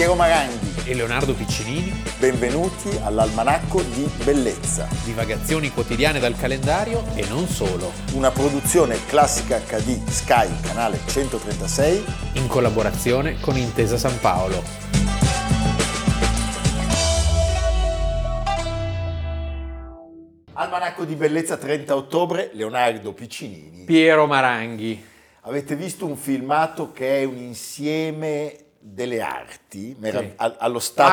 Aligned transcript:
Piero 0.00 0.14
Maranghi 0.14 0.88
e 0.88 0.94
Leonardo 0.94 1.34
Piccinini. 1.34 1.92
Benvenuti 2.18 2.88
all'Almanacco 3.02 3.82
di 3.82 4.08
Bellezza. 4.24 4.88
Divagazioni 5.04 5.70
quotidiane 5.70 6.18
dal 6.18 6.34
calendario 6.38 7.04
e 7.14 7.26
non 7.28 7.46
solo. 7.46 7.92
Una 8.14 8.30
produzione 8.30 8.96
classica 9.04 9.58
HD 9.58 10.02
Sky, 10.08 10.48
canale 10.62 11.00
136. 11.04 12.04
In 12.36 12.46
collaborazione 12.46 13.38
con 13.40 13.58
Intesa 13.58 13.98
San 13.98 14.18
Paolo. 14.20 14.62
Almanacco 20.54 21.04
di 21.04 21.14
Bellezza 21.14 21.58
30 21.58 21.94
ottobre, 21.94 22.48
Leonardo 22.54 23.12
Piccinini. 23.12 23.84
Piero 23.84 24.26
Maranghi. 24.26 25.04
Avete 25.42 25.76
visto 25.76 26.06
un 26.06 26.16
filmato 26.16 26.90
che 26.90 27.20
è 27.20 27.24
un 27.24 27.36
insieme 27.36 28.68
delle 28.82 29.20
arti 29.20 29.94
Sì. 30.22 30.32
al- 30.36 30.56
allo, 30.58 30.78
stato, 30.78 31.10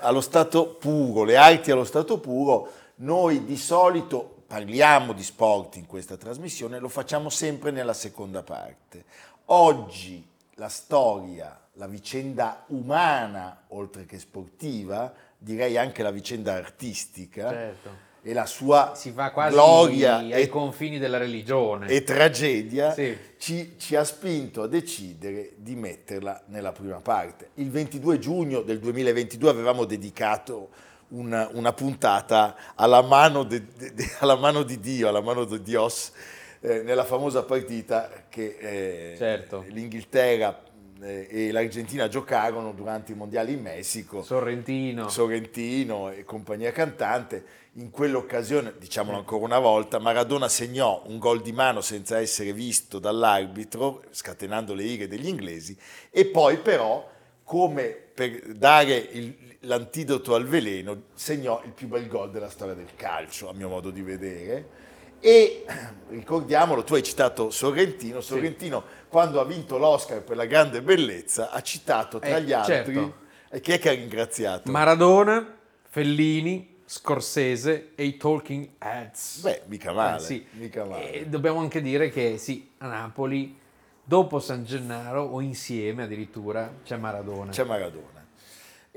allo 0.00 0.20
stato 0.20 0.66
puro, 0.74 1.24
le 1.24 1.36
arti 1.36 1.70
allo 1.70 1.84
stato 1.84 2.18
puro. 2.20 2.70
Noi 2.96 3.44
di 3.44 3.56
solito 3.56 4.42
parliamo 4.46 5.12
di 5.14 5.22
sport 5.22 5.76
in 5.76 5.86
questa 5.86 6.16
trasmissione, 6.16 6.78
lo 6.78 6.88
facciamo 6.88 7.30
sempre 7.30 7.70
nella 7.70 7.94
seconda 7.94 8.42
parte. 8.42 9.04
Oggi 9.46 10.26
la 10.54 10.68
storia, 10.68 11.58
la 11.74 11.86
vicenda 11.86 12.64
umana, 12.68 13.64
oltre 13.68 14.04
che 14.06 14.18
sportiva, 14.18 15.12
direi 15.38 15.76
anche 15.76 16.02
la 16.02 16.10
vicenda 16.10 16.54
artistica 16.54 17.50
Certo. 17.50 17.90
E 18.28 18.32
la 18.32 18.44
sua 18.44 18.92
Si 18.96 19.12
va 19.12 19.30
quasi 19.30 19.52
gloria 19.54 20.16
ai 20.16 20.32
e 20.32 20.48
confini 20.48 20.98
della 20.98 21.16
religione. 21.16 21.86
e 21.86 22.02
tragedia 22.02 22.92
Sì. 22.92 23.16
ci, 23.38 23.74
ci 23.78 23.94
ha 23.94 24.02
spinto 24.02 24.62
a 24.62 24.66
decidere 24.66 25.52
di 25.54 25.76
metterla 25.76 26.42
nella 26.46 26.72
prima 26.72 26.96
parte. 27.00 27.50
Il 27.54 27.70
22 27.70 28.18
giugno 28.18 28.62
del 28.62 28.80
2022 28.80 29.48
avevamo 29.48 29.84
dedicato 29.84 30.70
una, 31.10 31.48
una 31.52 31.72
puntata 31.72 32.56
alla 32.74 33.00
mano, 33.00 33.44
de- 33.44 33.64
de- 33.78 33.94
de- 33.94 34.10
alla 34.18 34.34
mano 34.34 34.64
di 34.64 34.80
Dio, 34.80 35.06
alla 35.08 35.20
mano 35.20 35.44
di 35.44 35.62
Dios, 35.62 36.10
eh, 36.58 36.82
nella 36.82 37.04
famosa 37.04 37.44
partita 37.44 38.10
che 38.28 38.56
eh, 38.58 39.14
Certo. 39.16 39.64
l'Inghilterra 39.68 40.62
e 41.00 41.52
l'Argentina 41.52 42.08
giocarono 42.08 42.72
durante 42.72 43.12
i 43.12 43.14
mondiali 43.14 43.52
in 43.52 43.62
Messico. 43.62 44.22
Sorrentino. 44.22 45.08
Sorrentino 45.08 46.10
e 46.10 46.24
compagnia 46.24 46.72
cantante. 46.72 47.44
In 47.74 47.90
quell'occasione, 47.90 48.74
diciamolo 48.78 49.18
ancora 49.18 49.44
una 49.44 49.58
volta, 49.58 49.98
Maradona 49.98 50.48
segnò 50.48 51.02
un 51.06 51.18
gol 51.18 51.42
di 51.42 51.52
mano 51.52 51.82
senza 51.82 52.18
essere 52.18 52.52
visto 52.52 52.98
dall'arbitro, 52.98 54.04
scatenando 54.10 54.72
le 54.72 54.84
ire 54.84 55.06
degli 55.08 55.28
inglesi, 55.28 55.76
e 56.10 56.24
poi 56.24 56.56
però, 56.58 57.06
come 57.44 57.88
per 58.14 58.54
dare 58.54 58.96
il- 58.96 59.36
l'antidoto 59.60 60.34
al 60.34 60.46
veleno, 60.46 61.02
segnò 61.14 61.60
il 61.64 61.72
più 61.72 61.88
bel 61.88 62.06
gol 62.06 62.30
della 62.30 62.48
storia 62.48 62.74
del 62.74 62.94
calcio, 62.96 63.50
a 63.50 63.52
mio 63.52 63.68
modo 63.68 63.90
di 63.90 64.00
vedere. 64.00 64.84
E 65.20 65.64
ricordiamolo, 66.08 66.82
tu 66.82 66.94
hai 66.94 67.02
citato 67.02 67.50
Sorrentino, 67.50 68.20
Sorrentino 68.20 68.84
quando 69.08 69.40
ha 69.40 69.44
vinto 69.44 69.78
l'Oscar 69.78 70.22
per 70.22 70.36
la 70.36 70.46
grande 70.46 70.82
bellezza 70.82 71.50
ha 71.50 71.60
citato 71.62 72.18
tra 72.18 72.36
Eh, 72.36 72.42
gli 72.42 72.52
altri, 72.52 72.94
certo. 72.94 73.14
e 73.50 73.60
chi 73.60 73.72
è 73.72 73.78
che 73.78 73.88
ha 73.90 73.92
ringraziato? 73.94 74.70
Maradona, 74.70 75.54
Fellini, 75.88 76.74
Scorsese 76.84 77.90
e 77.94 78.04
i 78.04 78.16
Talking 78.16 78.68
Heads. 78.78 79.40
Beh, 79.40 79.62
mica 79.66 79.92
male, 79.92 80.16
Eh, 80.18 80.20
sì. 80.20 80.46
mica 80.52 80.84
male. 80.84 81.12
E 81.12 81.26
dobbiamo 81.26 81.60
anche 81.60 81.80
dire 81.80 82.10
che 82.10 82.38
sì, 82.38 82.70
a 82.78 82.86
Napoli, 82.86 83.58
dopo 84.04 84.38
San 84.38 84.64
Gennaro 84.64 85.22
o 85.24 85.40
insieme 85.40 86.04
addirittura, 86.04 86.70
c'è 86.84 86.96
Maradona. 86.96 87.50
C'è 87.50 87.64
Maradona. 87.64 88.15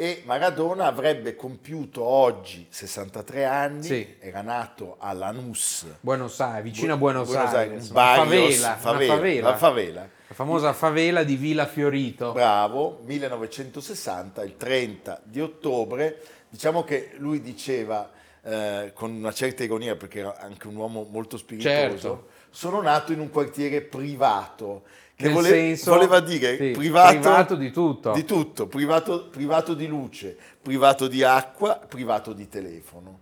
E 0.01 0.21
Maradona 0.23 0.85
avrebbe 0.85 1.35
compiuto 1.35 2.01
oggi 2.05 2.65
63 2.69 3.43
anni, 3.43 3.83
Sì. 3.83 4.15
era 4.19 4.39
nato 4.41 4.95
a 4.97 5.11
Lanús, 5.11 5.85
Buenos 5.99 6.39
Aires, 6.39 6.63
vicino 6.63 6.93
a 6.93 6.95
Buenos, 6.95 7.27
Buenos 7.27 7.53
Aires, 7.53 7.71
Aires, 7.73 7.89
barrios, 7.89 8.59
favela, 8.61 8.75
favela, 8.77 9.13
favela. 9.13 9.49
la 9.49 9.57
favela. 9.57 10.01
La 10.29 10.33
famosa 10.35 10.71
favela 10.71 11.23
di 11.23 11.35
Villa 11.35 11.65
Fiorito. 11.65 12.31
Bravo, 12.31 13.01
1960, 13.03 14.41
il 14.45 14.55
30 14.55 15.19
di 15.25 15.41
ottobre. 15.41 16.17
Diciamo 16.47 16.85
che 16.85 17.11
lui 17.17 17.41
diceva 17.41 18.09
eh, 18.41 18.91
con 18.93 19.11
una 19.11 19.33
certa 19.33 19.65
ironia, 19.65 19.97
perché 19.97 20.19
era 20.19 20.37
anche 20.39 20.67
un 20.67 20.77
uomo 20.77 21.05
molto 21.11 21.35
spiritoso, 21.35 21.69
Certo. 21.75 22.27
Sono 22.49 22.81
nato 22.81 23.11
in 23.11 23.19
un 23.19 23.29
quartiere 23.29 23.81
privato, 23.81 24.83
che 25.15 25.25
Nel 25.25 25.33
vole- 25.33 25.49
senso- 25.49 25.91
voleva 25.93 26.19
dire 26.21 26.57
sì, 26.57 26.71
privato, 26.71 27.19
privato 27.19 27.55
di 27.55 27.71
tutto. 27.71 28.11
di 28.13 28.23
tutto, 28.23 28.67
privato, 28.67 29.27
privato 29.29 29.73
di 29.73 29.85
luce, 29.87 30.37
privato 30.61 31.07
di 31.07 31.23
acqua, 31.23 31.75
privato 31.75 32.33
di 32.33 32.47
telefono. 32.47 33.19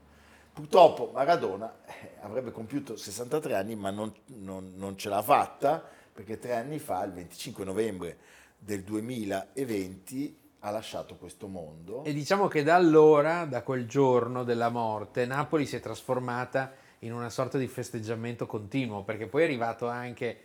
Purtroppo 0.54 1.12
Maradona 1.14 1.72
eh, 1.86 2.12
avrebbe 2.22 2.52
compiuto 2.52 2.96
63 2.96 3.56
anni, 3.56 3.76
ma 3.76 3.90
non, 3.92 4.12
non- 4.38 4.74
non 4.76 4.98
ce 4.98 5.10
l'ha 5.10 5.22
fatta 5.22 5.84
perché 6.14 6.40
tre 6.40 6.56
anni 6.56 6.80
fa, 6.80 7.04
il 7.04 7.12
25 7.12 7.64
novembre 7.64 8.18
del 8.58 8.82
2020, 8.82 10.38
ha 10.62 10.72
lasciato 10.72 11.16
questo 11.16 11.48
mondo. 11.48 12.04
E 12.04 12.14
diciamo 12.14 12.48
che 12.48 12.64
da 12.64 12.76
allora, 12.76 13.46
da 13.46 13.62
quel 13.62 13.88
giorno 13.88 14.44
della 14.44 14.70
morte, 14.70 15.26
Napoli 15.26 15.66
si 15.68 15.76
è 15.76 15.80
trasformata 15.80 16.74
in 17.00 17.14
una 17.14 17.30
sorta 17.30 17.58
di 17.58 17.68
festeggiamento 17.68 18.46
continuo, 18.46 19.04
perché 19.04 19.28
poi 19.28 19.42
è 19.42 19.46
arrivato 19.46 19.88
anche 19.88 20.38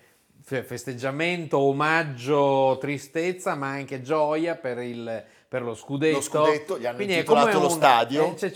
fe- 0.42 0.62
festeggiamento, 0.62 1.58
omaggio, 1.58 2.76
tristezza, 2.80 3.54
ma 3.54 3.68
anche 3.68 4.02
gioia 4.02 4.54
per, 4.56 4.78
il- 4.78 5.24
per 5.48 5.62
lo 5.62 5.74
scudetto. 5.74 6.16
Lo 6.16 6.22
scudetto, 6.22 6.78
gli 6.78 6.86
hanno 6.86 6.96
Quindi 6.96 7.14
intitolato 7.14 7.46
come 7.48 7.58
lo 7.60 7.68
un- 7.68 7.70
stadio. 7.76 8.32
eh, 8.34 8.36
cioè, 8.38 8.50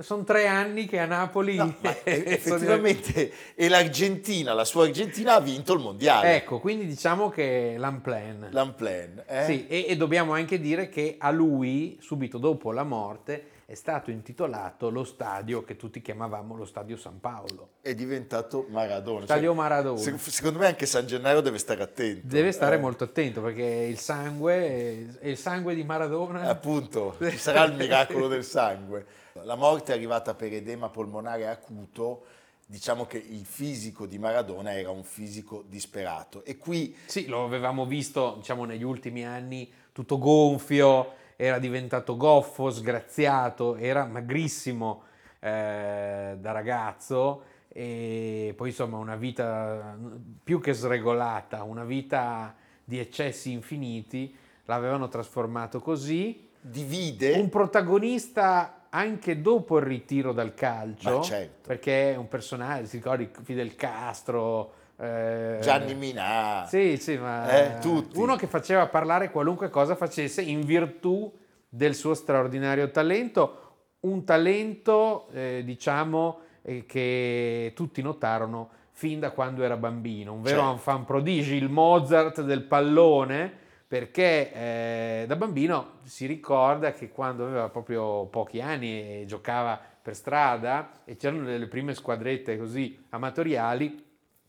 sono 0.00 0.24
tre 0.24 0.46
anni 0.46 0.86
che 0.86 0.98
a 0.98 1.04
Napoli... 1.06 1.56
No, 1.56 1.74
effettivamente 2.04 3.32
e 3.54 3.68
l'Argentina, 3.68 4.52
la 4.54 4.64
sua 4.64 4.84
Argentina 4.84 5.34
ha 5.34 5.40
vinto 5.40 5.74
il 5.74 5.80
mondiale. 5.80 6.36
Ecco, 6.36 6.58
quindi 6.58 6.86
diciamo 6.86 7.28
che 7.28 7.74
l'unplan. 7.78 8.48
L'Unplan. 8.50 9.24
eh? 9.26 9.44
Sì, 9.44 9.66
e, 9.68 9.86
e 9.88 9.96
dobbiamo 9.96 10.32
anche 10.32 10.58
dire 10.58 10.88
che 10.88 11.16
a 11.18 11.30
lui, 11.30 11.98
subito 12.00 12.38
dopo 12.38 12.72
la 12.72 12.84
morte, 12.84 13.44
è 13.70 13.74
stato 13.74 14.10
intitolato 14.10 14.88
lo 14.88 15.04
stadio 15.04 15.62
che 15.62 15.76
tutti 15.76 16.00
chiamavamo 16.00 16.56
lo 16.56 16.64
Stadio 16.64 16.96
San 16.96 17.20
Paolo. 17.20 17.72
È 17.82 17.94
diventato 17.94 18.64
Maradona. 18.70 19.26
Stadio 19.26 19.50
Cioè, 19.50 19.56
Maradona. 19.58 19.98
se- 19.98 20.16
secondo 20.16 20.60
me 20.60 20.68
anche 20.68 20.86
San 20.86 21.06
Gennaro 21.06 21.42
deve 21.42 21.58
stare 21.58 21.82
attento. 21.82 22.26
Deve 22.26 22.52
stare 22.52 22.76
eh. 22.76 22.78
molto 22.78 23.04
attento 23.04 23.42
perché 23.42 23.62
il 23.62 23.98
sangue 23.98 24.54
è, 24.54 25.06
è 25.18 25.28
il 25.28 25.36
sangue 25.36 25.74
di 25.74 25.84
Maradona. 25.84 26.44
Appunto, 26.48 27.18
ci 27.28 27.36
sarà 27.36 27.64
il 27.64 27.74
miracolo 27.74 28.26
del 28.26 28.42
sangue. 28.42 29.04
La 29.42 29.54
morte 29.54 29.92
è 29.92 29.96
arrivata 29.96 30.32
per 30.34 30.50
edema 30.54 30.88
polmonare 30.88 31.46
acuto, 31.46 32.24
diciamo 32.64 33.04
che 33.04 33.18
il 33.18 33.44
fisico 33.44 34.06
di 34.06 34.18
Maradona 34.18 34.78
era 34.78 34.88
un 34.88 35.04
fisico 35.04 35.62
disperato 35.68 36.42
e 36.42 36.56
qui 36.56 36.96
Sì, 37.04 37.26
lo 37.26 37.44
avevamo 37.44 37.84
visto 37.84 38.36
diciamo, 38.38 38.64
negli 38.64 38.82
ultimi 38.82 39.26
anni 39.26 39.70
tutto 39.92 40.16
gonfio, 40.16 41.16
era 41.40 41.60
diventato 41.60 42.16
goffo, 42.16 42.68
sgraziato, 42.68 43.76
era 43.76 44.04
magrissimo 44.06 45.04
eh, 45.38 46.36
da 46.36 46.50
ragazzo 46.50 47.42
e 47.68 48.52
poi 48.56 48.70
insomma 48.70 48.96
una 48.96 49.14
vita 49.14 49.96
più 50.42 50.60
che 50.60 50.72
sregolata, 50.72 51.62
una 51.62 51.84
vita 51.84 52.56
di 52.82 52.98
eccessi 52.98 53.52
infiniti, 53.52 54.36
l'avevano 54.64 55.06
trasformato 55.06 55.78
così. 55.78 56.48
divide 56.60 57.38
Un 57.38 57.50
protagonista 57.50 58.86
anche 58.88 59.40
dopo 59.40 59.78
il 59.78 59.84
ritiro 59.84 60.32
dal 60.32 60.54
calcio, 60.54 61.22
certo. 61.22 61.68
perché 61.68 62.14
è 62.14 62.16
un 62.16 62.26
personaggio, 62.26 62.86
si 62.86 62.96
ricordi 62.96 63.30
Fidel 63.44 63.76
Castro, 63.76 64.72
eh, 65.00 65.58
Gianni 65.60 65.94
Minà. 65.94 66.64
sì, 66.66 66.96
sì, 66.96 67.16
ma 67.16 67.76
Eh, 67.76 67.78
tutti. 67.80 68.18
uno 68.18 68.36
che 68.36 68.46
faceva 68.46 68.86
parlare 68.88 69.30
qualunque 69.30 69.70
cosa 69.70 69.94
facesse 69.94 70.42
in 70.42 70.62
virtù 70.62 71.32
del 71.68 71.94
suo 71.94 72.14
straordinario 72.14 72.90
talento, 72.90 73.62
un 74.00 74.24
talento, 74.24 75.28
eh, 75.32 75.62
diciamo, 75.64 76.38
eh, 76.62 76.84
che 76.86 77.72
tutti 77.74 78.02
notarono 78.02 78.70
fin 78.92 79.20
da 79.20 79.30
quando 79.30 79.62
era 79.62 79.76
bambino, 79.76 80.32
un 80.32 80.42
vero 80.42 80.56
Certo. 80.58 80.72
enfant 80.72 81.06
prodige, 81.06 81.54
il 81.54 81.68
Mozart 81.68 82.42
del 82.42 82.62
pallone, 82.64 83.52
perché 83.86 84.52
eh, 84.52 85.24
da 85.26 85.36
bambino 85.36 85.92
si 86.02 86.26
ricorda 86.26 86.92
che 86.92 87.08
quando 87.10 87.46
aveva 87.46 87.68
proprio 87.68 88.26
pochi 88.26 88.60
anni 88.60 89.20
e 89.20 89.24
giocava 89.26 89.80
per 90.02 90.14
strada 90.14 90.90
e 91.04 91.16
c'erano 91.16 91.44
delle 91.44 91.68
prime 91.68 91.94
squadrette 91.94 92.58
così 92.58 92.98
amatoriali, 93.10 94.04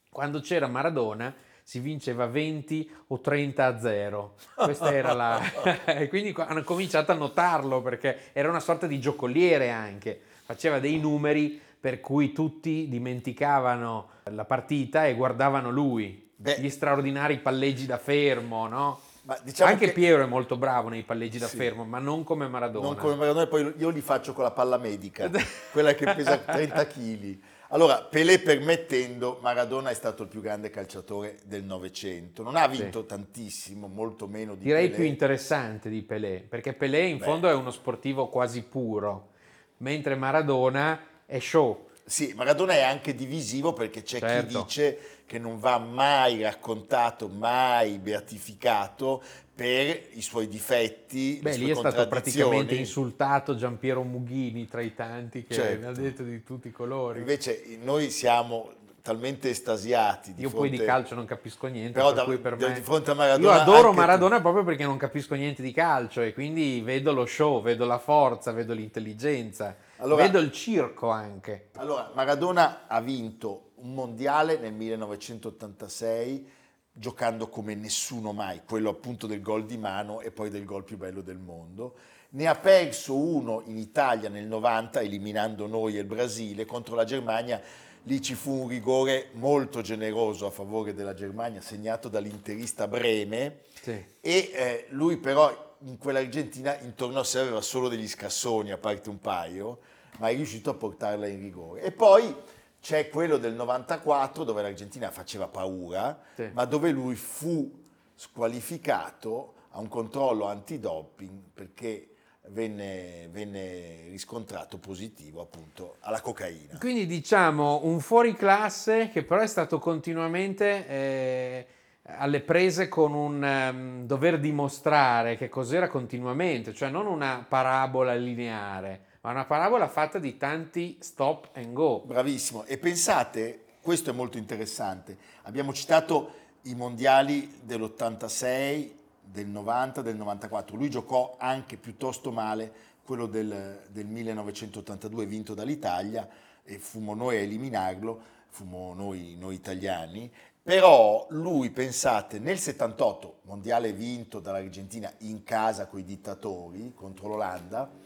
quando 0.09 0.41
c'era 0.41 0.67
Maradona 0.67 1.33
si 1.63 1.79
vinceva 1.79 2.25
20 2.25 2.89
o 3.07 3.19
30 3.19 3.65
a 3.65 3.79
0. 3.79 4.33
Questa 4.55 4.91
era 4.91 5.13
la... 5.13 5.39
e 5.85 6.07
quindi 6.07 6.33
hanno 6.35 6.63
cominciato 6.63 7.11
a 7.11 7.15
notarlo 7.15 7.81
perché 7.81 8.31
era 8.33 8.49
una 8.49 8.59
sorta 8.59 8.87
di 8.87 8.99
giocoliere 8.99 9.69
anche. 9.69 10.19
Faceva 10.43 10.79
dei 10.79 10.97
numeri 10.99 11.61
per 11.79 11.99
cui 11.99 12.33
tutti 12.33 12.87
dimenticavano 12.89 14.09
la 14.31 14.45
partita 14.45 15.05
e 15.05 15.13
guardavano 15.13 15.69
lui. 15.69 16.27
Beh. 16.35 16.57
Gli 16.59 16.69
straordinari 16.69 17.37
palleggi 17.37 17.85
da 17.85 17.97
fermo, 17.97 18.67
no? 18.67 18.99
Diciamo 19.43 19.71
Anche 19.71 19.87
che- 19.87 19.91
Piero 19.91 20.23
è 20.23 20.25
molto 20.25 20.57
bravo 20.57 20.89
nei 20.89 21.03
palleggi 21.03 21.37
da 21.37 21.47
Sì. 21.47 21.57
fermo, 21.57 21.83
ma 21.83 21.99
non 21.99 22.23
come 22.23 22.47
Maradona. 22.47 22.85
Non 22.87 22.95
come 22.95 23.15
Maradona, 23.15 23.45
poi 23.45 23.73
io 23.77 23.89
li 23.89 24.01
faccio 24.01 24.33
con 24.33 24.43
la 24.43 24.51
palla 24.51 24.77
medica, 24.77 25.29
quella 25.71 25.93
che 25.93 26.05
pesa 26.15 26.37
30 26.37 26.87
kg. 26.87 27.37
Allora, 27.71 28.01
Pelé 28.01 28.39
permettendo, 28.39 29.37
Maradona 29.41 29.91
è 29.91 29.93
stato 29.93 30.23
il 30.23 30.29
più 30.29 30.41
grande 30.41 30.71
calciatore 30.71 31.37
del 31.45 31.63
Novecento. 31.63 32.41
Non 32.41 32.55
ha 32.55 32.67
vinto 32.67 33.05
tantissimo, 33.05 33.85
molto 33.87 34.25
meno 34.25 34.55
di 34.55 34.63
Direi 34.63 34.85
Pelé. 34.87 34.95
più 34.95 35.05
interessante 35.05 35.87
di 35.87 36.01
Pelé, 36.01 36.43
perché 36.49 36.73
Pelé 36.73 37.05
in 37.05 37.19
Beh. 37.19 37.25
fondo 37.25 37.47
è 37.47 37.53
uno 37.53 37.69
sportivo 37.69 38.27
quasi 38.27 38.63
puro, 38.63 39.33
mentre 39.77 40.15
Maradona 40.15 40.99
è 41.27 41.37
show. 41.37 41.89
Sì, 42.03 42.33
Maradona 42.35 42.73
è 42.73 42.81
anche 42.81 43.13
divisivo 43.13 43.71
perché 43.71 44.01
c'è 44.01 44.17
Certo. 44.17 44.47
chi 44.47 44.63
dice 44.63 44.99
che 45.27 45.37
non 45.37 45.59
va 45.59 45.77
mai 45.77 46.41
raccontato, 46.41 47.27
mai 47.27 47.99
beatificato 47.99 49.21
per 49.59 50.01
i 50.13 50.21
suoi 50.21 50.47
difetti, 50.47 51.39
Beh, 51.41 51.57
lì 51.57 51.69
è 51.69 51.75
stato 51.75 52.07
praticamente 52.07 52.75
insultato 52.75 53.55
Giampiero 53.55 54.03
Mughini 54.03 54.65
tra 54.67 54.81
i 54.81 54.93
tanti 54.95 55.43
che 55.43 55.53
Certo. 55.53 55.87
ha 55.87 55.91
detto 55.91 56.23
di 56.23 56.43
tutti 56.43 56.69
i 56.69 56.71
colori. 56.71 57.19
Invece 57.19 57.63
noi 57.83 58.09
siamo 58.09 58.71
talmente 59.01 59.49
estasiati 59.49 60.33
di 60.33 60.41
Io 60.43 60.49
poi 60.49 60.69
di 60.69 60.75
fronte- 60.77 60.91
calcio 60.93 61.15
non 61.15 61.25
capisco 61.25 61.67
niente, 61.67 61.93
Però 61.93 62.13
per 62.13 62.25
da- 62.25 62.37
per 62.37 62.57
me... 62.57 62.73
di 62.73 62.81
fronte 62.81 63.11
a 63.11 63.13
Maradona 63.15 63.55
Io 63.55 63.59
adoro 63.61 63.77
anche 63.77 63.89
tu- 63.89 63.95
Maradona 63.95 64.41
proprio 64.41 64.63
perché 64.63 64.83
non 64.83 64.97
capisco 64.97 65.35
niente 65.35 65.61
di 65.61 65.71
calcio 65.71 66.21
e 66.21 66.33
quindi 66.33 66.81
vedo 66.83 67.11
lo 67.11 67.25
show, 67.25 67.61
vedo 67.61 67.85
la 67.85 67.97
forza, 67.97 68.51
vedo 68.51 68.73
l'intelligenza, 68.73 69.75
Allora- 69.97 70.23
vedo 70.23 70.39
il 70.39 70.51
circo 70.51 71.09
anche. 71.09 71.69
Allora, 71.77 72.11
Maradona 72.13 72.87
ha 72.87 73.01
vinto 73.01 73.71
un 73.75 73.93
mondiale 73.93 74.57
nel 74.57 74.73
1986 74.73 76.57
giocando 76.99 77.47
come 77.47 77.75
nessuno 77.75 78.33
mai, 78.33 78.61
quello 78.67 78.89
appunto 78.89 79.25
del 79.25 79.41
gol 79.41 79.65
di 79.65 79.77
mano 79.77 80.19
e 80.19 80.31
poi 80.31 80.49
del 80.49 80.65
gol 80.65 80.83
più 80.83 80.97
bello 80.97 81.21
del 81.21 81.37
mondo. 81.37 81.95
Ne 82.31 82.45
ha 82.45 82.55
perso 82.55 83.15
uno 83.15 83.63
in 83.65 83.77
Italia 83.77 84.27
nel 84.27 84.45
90 84.45 84.99
eliminando 84.99 85.65
noi 85.65 85.95
e 85.95 86.01
il 86.01 86.05
Brasile 86.05 86.65
contro 86.65 86.95
la 86.95 87.05
Germania. 87.05 87.61
Lì 88.03 88.21
ci 88.21 88.35
fu 88.35 88.51
un 88.63 88.67
rigore 88.67 89.29
molto 89.33 89.81
generoso 89.81 90.45
a 90.45 90.51
favore 90.51 90.93
della 90.93 91.13
Germania 91.13 91.61
segnato 91.61 92.09
dall'interista 92.09 92.87
Breme 92.87 93.61
Sì. 93.81 93.91
e 93.91 94.51
eh, 94.53 94.85
lui 94.89 95.17
però 95.17 95.77
in 95.83 95.97
quell'Argentina 95.97 96.77
intorno 96.81 97.19
a 97.19 97.23
sé 97.23 97.39
aveva 97.39 97.61
solo 97.61 97.87
degli 97.87 98.07
scassoni, 98.07 98.71
a 98.71 98.77
parte 98.77 99.09
un 99.09 99.19
paio, 99.19 99.79
ma 100.19 100.27
è 100.27 100.35
riuscito 100.35 100.69
a 100.69 100.73
portarla 100.73 101.27
in 101.27 101.39
rigore. 101.39 101.81
E 101.81 101.91
poi 101.91 102.35
c'è 102.81 103.09
quello 103.09 103.37
del 103.37 103.53
94 103.53 104.43
dove 104.43 104.61
l'Argentina 104.61 105.11
faceva 105.11 105.47
paura, 105.47 106.19
Sì. 106.35 106.49
ma 106.53 106.65
dove 106.65 106.91
lui 106.91 107.15
fu 107.15 107.71
squalificato 108.15 109.53
a 109.71 109.79
un 109.79 109.87
controllo 109.87 110.45
antidoping 110.47 111.29
perché 111.53 112.09
venne, 112.47 113.27
venne 113.31 114.07
riscontrato 114.09 114.77
positivo 114.79 115.41
appunto 115.41 115.97
alla 116.01 116.21
cocaina. 116.21 116.77
Quindi 116.79 117.05
diciamo 117.05 117.81
un 117.83 117.99
fuoriclasse 117.99 119.09
che 119.09 119.23
però 119.23 119.41
è 119.41 119.47
stato 119.47 119.77
continuamente 119.77 120.87
eh, 120.87 121.67
alle 122.03 122.41
prese 122.41 122.87
con 122.87 123.13
un 123.13 123.43
ehm, 123.43 124.05
dover 124.07 124.39
dimostrare 124.39 125.35
che 125.37 125.47
cos'era 125.47 125.87
continuamente, 125.87 126.73
cioè 126.73 126.89
non 126.89 127.05
una 127.05 127.45
parabola 127.47 128.15
lineare, 128.15 129.01
ma 129.29 129.35
una 129.35 129.45
parabola 129.45 129.87
fatta 129.87 130.17
di 130.17 130.37
tanti 130.37 130.97
stop 131.01 131.49
and 131.53 131.71
go. 131.73 132.01
Bravissimo. 132.03 132.63
E 132.63 132.79
pensate, 132.79 133.65
questo 133.79 134.09
è 134.09 134.13
molto 134.13 134.39
interessante, 134.39 135.15
abbiamo 135.43 135.71
citato 135.71 136.31
i 136.63 136.73
mondiali 136.73 137.59
dell'86, 137.61 138.89
del 139.21 139.45
90, 139.45 140.01
del 140.01 140.15
94. 140.15 140.75
Lui 140.75 140.89
giocò 140.89 141.35
anche 141.37 141.77
piuttosto 141.77 142.31
male 142.31 142.71
quello 143.03 143.27
del, 143.27 143.81
del 143.89 144.07
1982 144.07 145.27
vinto 145.27 145.53
dall'Italia 145.53 146.27
e 146.63 146.79
fummo 146.79 147.13
noi 147.13 147.37
a 147.37 147.41
eliminarlo, 147.41 148.19
fummo 148.49 148.95
noi, 148.95 149.35
noi 149.37 149.53
italiani. 149.53 150.31
Però 150.63 151.27
lui, 151.29 151.69
pensate, 151.69 152.39
nel 152.39 152.57
78, 152.57 153.41
mondiale 153.43 153.93
vinto 153.93 154.39
dall'Argentina 154.39 155.13
in 155.19 155.43
casa 155.43 155.85
con 155.85 155.99
i 155.99 156.03
dittatori 156.03 156.93
contro 156.95 157.27
l'Olanda, 157.27 157.98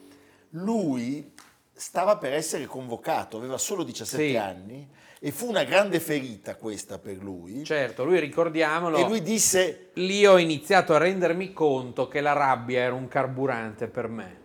lui 0.55 1.31
stava 1.75 2.17
per 2.17 2.33
essere 2.33 2.65
convocato, 2.65 3.37
aveva 3.37 3.57
solo 3.57 3.83
17 3.83 4.27
Sì. 4.29 4.35
anni 4.37 4.87
e 5.19 5.31
fu 5.31 5.47
una 5.47 5.63
grande 5.63 5.99
ferita 5.99 6.55
questa 6.55 6.99
per 6.99 7.17
lui. 7.17 7.63
Certo, 7.63 8.03
lui 8.03 8.19
ricordiamolo, 8.19 8.97
e 8.97 9.07
lui 9.07 9.21
disse, 9.21 9.89
lì 9.93 10.25
ho 10.25 10.37
iniziato 10.37 10.93
a 10.93 10.97
rendermi 10.97 11.53
conto 11.53 12.07
che 12.07 12.21
la 12.21 12.33
rabbia 12.33 12.81
era 12.81 12.93
un 12.93 13.07
carburante 13.07 13.87
per 13.87 14.07
me. 14.07 14.41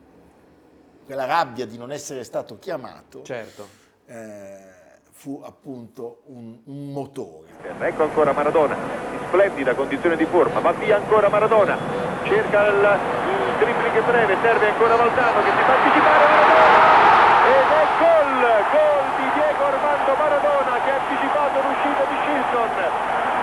quella 1.04 1.24
rabbia 1.24 1.64
di 1.66 1.78
non 1.78 1.90
essere 1.90 2.22
stato 2.22 2.58
chiamato, 2.58 3.22
Certo. 3.22 3.66
eh, 4.06 4.58
fu 5.10 5.40
appunto 5.42 6.20
un, 6.26 6.58
un 6.64 6.92
motore. 6.92 7.46
Ecco 7.80 8.02
ancora 8.02 8.32
Maradona, 8.32 8.74
in 8.76 9.18
splendida 9.26 9.74
condizione 9.74 10.16
di 10.16 10.26
forma, 10.26 10.60
va 10.60 10.72
via 10.72 10.96
ancora 10.96 11.28
Maradona, 11.30 11.76
cerca 12.24 12.66
il, 12.68 12.76
il 13.32 13.37
dribbling 13.58 14.02
breve, 14.06 14.36
serve 14.40 14.66
ancora 14.68 14.94
Valdano 14.94 15.42
che 15.42 15.50
si 15.50 15.62
fa 15.66 15.74
anticipare 15.74 16.24
Maradona. 16.30 16.80
Ed 17.48 17.68
è 17.68 17.84
gol, 17.98 18.40
gol 18.70 19.06
di 19.18 19.26
Diego 19.34 19.62
Armando 19.66 20.12
Maradona 20.14 20.72
che 20.84 20.90
ha 20.90 20.98
anticipato 21.02 21.56
l'uscita 21.66 22.02
di 22.06 22.16
Shilton, 22.22 22.70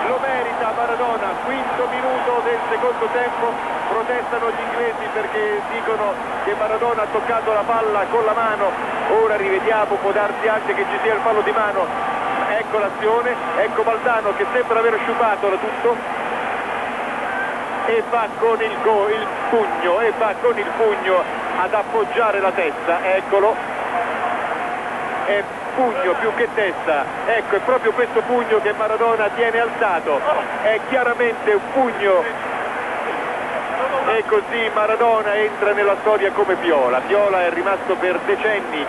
lo 0.08 0.18
merita 0.24 0.72
Maradona, 0.72 1.28
quinto 1.44 1.84
minuto 1.92 2.32
del 2.44 2.60
secondo 2.70 3.06
tempo, 3.12 3.46
protestano 3.88 4.46
gli 4.50 4.62
inglesi 4.64 5.04
perché 5.12 5.60
dicono 5.72 6.14
che 6.44 6.54
Maradona 6.56 7.02
ha 7.02 7.08
toccato 7.12 7.52
la 7.52 7.64
palla 7.66 8.00
con 8.08 8.24
la 8.24 8.32
mano, 8.32 8.72
ora 9.20 9.36
rivediamo, 9.36 9.96
può 10.00 10.12
darsi 10.12 10.48
anche 10.48 10.72
che 10.74 10.84
ci 10.90 10.98
sia 11.02 11.14
il 11.14 11.20
fallo 11.20 11.42
di 11.42 11.52
mano, 11.52 11.84
ecco 12.56 12.78
l'azione, 12.78 13.34
ecco 13.58 13.82
Valdano 13.82 14.32
che 14.36 14.46
sembra 14.52 14.78
aver 14.78 14.96
sciupato 15.04 15.48
da 15.48 15.56
tutto 15.56 16.16
e 17.86 18.02
va 18.10 18.28
con 18.38 18.60
il, 18.60 18.76
go- 18.82 19.08
il 19.08 19.26
pugno 19.48 20.00
e 20.00 20.12
va 20.18 20.34
con 20.40 20.58
il 20.58 20.70
pugno 20.76 21.22
ad 21.60 21.72
appoggiare 21.72 22.40
la 22.40 22.50
testa, 22.50 23.14
eccolo. 23.14 23.54
È 25.26 25.42
pugno 25.74 26.14
più 26.18 26.34
che 26.34 26.48
testa, 26.54 27.04
ecco 27.26 27.56
è 27.56 27.60
proprio 27.60 27.92
questo 27.92 28.20
pugno 28.22 28.60
che 28.60 28.72
Maradona 28.72 29.28
tiene 29.34 29.60
alzato, 29.60 30.20
è 30.62 30.80
chiaramente 30.88 31.52
un 31.52 31.60
pugno. 31.72 32.22
E 34.08 34.24
così 34.26 34.70
Maradona 34.72 35.34
entra 35.34 35.72
nella 35.72 35.96
storia 36.00 36.30
come 36.32 36.54
Piola, 36.56 37.00
Piola 37.06 37.44
è 37.44 37.50
rimasto 37.50 37.94
per 37.96 38.18
decenni 38.24 38.86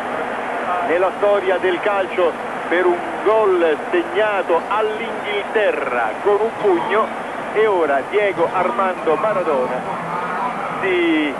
nella 0.87 1.11
storia 1.17 1.57
del 1.57 1.79
calcio 1.81 2.31
per 2.69 2.85
un 2.85 2.97
gol 3.23 3.77
segnato 3.89 4.61
all'Inghilterra 4.67 6.11
con 6.23 6.37
un 6.39 6.51
pugno 6.61 7.26
e 7.57 7.65
ora 7.65 8.01
Diego 8.11 8.45
Armando 8.45 9.15
Maradona 9.15 9.81
si 10.79 11.33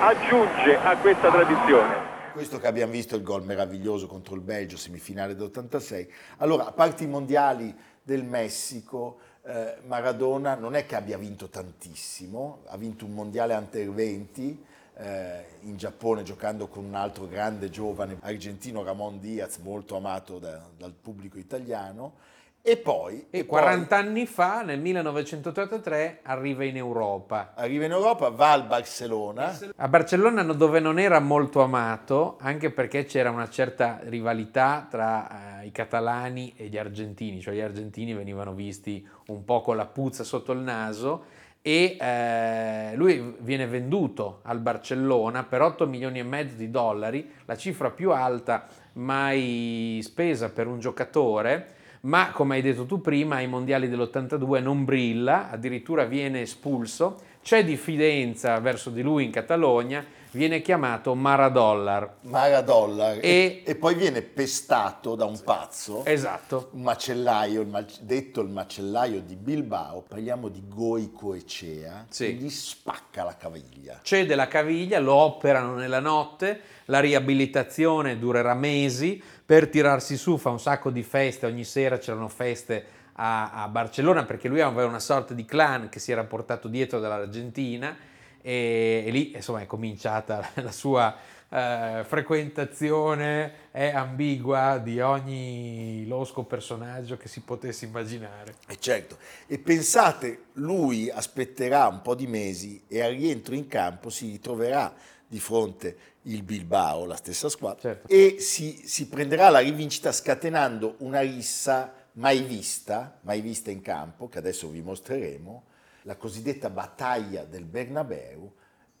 aggiunge 0.00 0.76
a 0.76 0.94
questa 0.98 1.30
tradizione. 1.30 1.94
Questo 2.34 2.58
che 2.58 2.66
abbiamo 2.66 2.92
visto 2.92 3.16
il 3.16 3.22
gol 3.22 3.42
meraviglioso 3.42 4.06
contro 4.06 4.34
il 4.34 4.42
Belgio, 4.42 4.76
semifinale 4.76 5.34
d'86. 5.34 6.08
Allora, 6.38 6.66
a 6.66 6.72
parte 6.72 7.04
i 7.04 7.06
mondiali 7.06 7.74
del 8.02 8.22
Messico, 8.22 9.18
eh, 9.46 9.76
Maradona 9.86 10.56
non 10.56 10.74
è 10.74 10.84
che 10.84 10.94
abbia 10.94 11.16
vinto 11.16 11.48
tantissimo, 11.48 12.64
ha 12.66 12.76
vinto 12.76 13.06
un 13.06 13.12
mondiale 13.12 13.54
under 13.54 13.90
20 13.90 14.64
eh, 14.98 15.44
in 15.60 15.78
Giappone 15.78 16.22
giocando 16.22 16.68
con 16.68 16.84
un 16.84 16.94
altro 16.94 17.26
grande 17.26 17.70
giovane 17.70 18.18
argentino, 18.20 18.84
Ramon 18.84 19.20
Diaz, 19.20 19.56
molto 19.56 19.96
amato 19.96 20.38
da- 20.38 20.68
dal 20.76 20.92
pubblico 20.92 21.38
italiano. 21.38 22.34
E 22.68 22.78
poi, 22.78 23.26
E 23.30 23.44
poi 23.44 23.60
40 23.60 23.96
anni 23.96 24.26
fa, 24.26 24.62
nel 24.62 24.80
1983, 24.80 26.18
arriva 26.24 26.64
in 26.64 26.76
Europa. 26.76 27.52
arriva 27.54 27.84
in 27.84 27.92
Europa, 27.92 28.28
va 28.30 28.50
al 28.50 28.66
Barcellona. 28.66 29.56
A 29.76 29.86
Barcellona 29.86 30.42
dove 30.42 30.80
non 30.80 30.98
era 30.98 31.20
molto 31.20 31.62
amato, 31.62 32.36
anche 32.40 32.72
perché 32.72 33.04
c'era 33.04 33.30
una 33.30 33.48
certa 33.48 34.00
rivalità 34.02 34.84
tra 34.90 35.60
eh, 35.60 35.66
i 35.66 35.70
catalani 35.70 36.54
e 36.56 36.66
gli 36.66 36.76
argentini, 36.76 37.40
cioè 37.40 37.54
gli 37.54 37.60
argentini 37.60 38.14
venivano 38.14 38.52
visti 38.52 39.06
un 39.28 39.44
po' 39.44 39.60
con 39.60 39.76
la 39.76 39.86
puzza 39.86 40.24
sotto 40.24 40.50
il 40.50 40.58
naso 40.58 41.26
e 41.62 41.96
eh, 42.00 42.96
lui 42.96 43.36
viene 43.42 43.68
venduto 43.68 44.40
al 44.42 44.58
Barcellona 44.58 45.44
per 45.44 45.62
8 45.62 45.86
milioni 45.86 46.18
e 46.18 46.24
mezzo 46.24 46.56
di 46.56 46.68
dollari, 46.68 47.30
la 47.44 47.56
cifra 47.56 47.90
più 47.90 48.10
alta 48.10 48.66
mai 48.94 50.00
spesa 50.02 50.50
per 50.50 50.66
un 50.66 50.80
giocatore 50.80 51.74
ma 52.06 52.30
come 52.30 52.56
hai 52.56 52.62
detto 52.62 52.86
tu 52.86 53.00
prima 53.00 53.36
ai 53.36 53.46
mondiali 53.48 53.88
dell'82 53.88 54.62
non 54.62 54.84
brilla, 54.84 55.50
addirittura 55.50 56.04
viene 56.04 56.40
espulso, 56.42 57.18
c'è 57.42 57.64
diffidenza 57.64 58.58
verso 58.60 58.90
di 58.90 59.02
lui 59.02 59.24
in 59.24 59.30
Catalogna, 59.30 60.04
viene 60.32 60.60
chiamato 60.60 61.14
Maradollar. 61.14 62.16
Maradollar 62.22 63.18
E- 63.22 63.62
e, 63.64 63.74
poi 63.76 63.94
viene 63.94 64.20
pestato 64.22 65.14
da 65.14 65.24
un 65.24 65.40
pazzo, 65.42 66.04
Esatto. 66.04 66.68
un 66.72 66.82
macellaio, 66.82 67.62
il 67.62 67.68
ma- 67.68 67.84
detto 68.00 68.40
il 68.40 68.48
macellaio 68.50 69.20
di 69.20 69.34
Bilbao, 69.36 70.04
parliamo 70.06 70.48
di 70.48 70.62
Goico 70.68 71.34
Ecea, 71.34 72.06
Sì. 72.08 72.26
che 72.26 72.32
gli 72.32 72.50
spacca 72.50 73.24
la 73.24 73.36
caviglia. 73.36 74.00
Cede 74.02 74.34
la 74.34 74.48
caviglia, 74.48 74.98
lo 74.98 75.14
operano 75.14 75.74
nella 75.74 76.00
notte, 76.00 76.60
la 76.86 77.00
riabilitazione 77.00 78.18
durerà 78.18 78.54
mesi, 78.54 79.22
per 79.46 79.68
tirarsi 79.68 80.16
su 80.16 80.36
fa 80.38 80.50
un 80.50 80.58
sacco 80.58 80.90
di 80.90 81.04
feste, 81.04 81.46
ogni 81.46 81.62
sera 81.62 81.98
c'erano 81.98 82.28
feste 82.28 82.84
a, 83.12 83.62
a 83.62 83.68
Barcellona 83.68 84.24
perché 84.24 84.48
lui 84.48 84.60
aveva 84.60 84.88
una 84.88 84.98
sorta 84.98 85.34
di 85.34 85.44
clan 85.44 85.88
che 85.88 86.00
si 86.00 86.10
era 86.10 86.24
portato 86.24 86.66
dietro 86.66 86.98
dall'Argentina 86.98 87.96
e, 88.42 89.04
e 89.06 89.10
lì 89.10 89.34
insomma 89.36 89.60
è 89.60 89.66
cominciata 89.66 90.50
la 90.54 90.72
sua 90.72 91.16
eh, 91.48 92.02
frequentazione 92.04 93.70
è 93.70 93.88
ambigua 93.88 94.78
di 94.78 95.00
ogni 95.00 96.04
losco 96.06 96.44
personaggio 96.44 97.16
che 97.16 97.28
si 97.28 97.40
potesse 97.40 97.84
immaginare. 97.84 98.54
E 98.66 98.76
certo, 98.78 99.18
e 99.46 99.58
pensate, 99.58 100.46
lui 100.54 101.10
aspetterà 101.10 101.86
un 101.86 102.02
po' 102.02 102.14
di 102.14 102.26
mesi 102.26 102.82
e 102.88 103.02
al 103.02 103.12
rientro 103.12 103.54
in 103.54 103.66
campo 103.66 104.10
si 104.10 104.30
ritroverà 104.30 104.92
di 105.28 105.40
fronte 105.40 105.96
il 106.22 106.42
Bilbao, 106.42 107.04
la 107.04 107.16
stessa 107.16 107.48
squadra, 107.48 107.80
Certo. 107.80 108.08
e 108.08 108.36
si, 108.40 108.82
si 108.84 109.08
prenderà 109.08 109.48
la 109.48 109.60
rivincita 109.60 110.10
scatenando 110.12 110.96
una 110.98 111.20
rissa 111.20 111.92
mai 112.12 112.42
vista, 112.42 113.18
mai 113.22 113.40
vista 113.40 113.70
in 113.70 113.80
campo, 113.80 114.28
che 114.28 114.38
adesso 114.38 114.68
vi 114.68 114.82
mostreremo, 114.82 115.64
la 116.02 116.16
cosiddetta 116.16 116.70
battaglia 116.70 117.44
del 117.44 117.64
Bernabeu. 117.64 118.52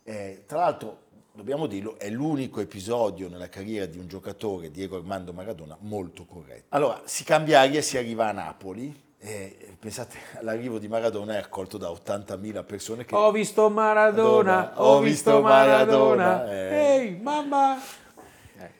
Eh, 0.02 0.44
tra 0.46 0.58
l'altro, 0.60 1.05
dobbiamo 1.36 1.66
dirlo, 1.66 1.98
è 1.98 2.08
l'unico 2.08 2.60
episodio 2.60 3.28
nella 3.28 3.48
carriera 3.48 3.84
di 3.84 3.98
un 3.98 4.08
giocatore, 4.08 4.70
Diego 4.70 4.96
Armando 4.96 5.32
Maradona, 5.34 5.76
molto 5.80 6.24
corretto. 6.24 6.64
Allora, 6.70 7.02
si 7.04 7.24
cambia 7.24 7.60
aria 7.60 7.78
e 7.78 7.82
si 7.82 7.98
arriva 7.98 8.28
a 8.28 8.32
Napoli. 8.32 9.04
E 9.18 9.76
pensate, 9.78 10.16
all'arrivo 10.40 10.78
di 10.78 10.88
Maradona 10.88 11.34
è 11.34 11.38
accolto 11.38 11.76
da 11.76 11.88
80.000 11.88 12.64
persone 12.64 13.04
che... 13.04 13.14
Ho 13.14 13.30
visto 13.30 13.68
Maradona, 13.68 14.54
Maradona, 14.54 14.82
ho 14.82 15.00
visto 15.00 15.40
Maradona, 15.42 16.24
Maradona, 16.24 16.52
eh. 16.52 16.96
ehi 16.96 17.16
mamma! 17.20 17.78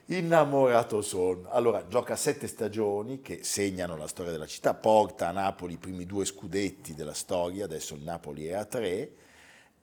Innamorato 0.06 1.02
sono. 1.02 1.48
Allora, 1.50 1.84
gioca 1.88 2.16
sette 2.16 2.46
stagioni 2.46 3.20
che 3.20 3.40
segnano 3.42 3.96
la 3.96 4.06
storia 4.06 4.32
della 4.32 4.46
città, 4.46 4.72
porta 4.72 5.28
a 5.28 5.32
Napoli 5.32 5.75
i 5.75 5.78
primi 5.78 6.06
due 6.06 6.25
scudetti 6.25 6.94
della 6.94 7.12
storia, 7.12 7.64
adesso 7.64 7.94
il 7.94 8.02
Napoli 8.02 8.46
è 8.46 8.54
a 8.54 8.64
tre, 8.64 9.10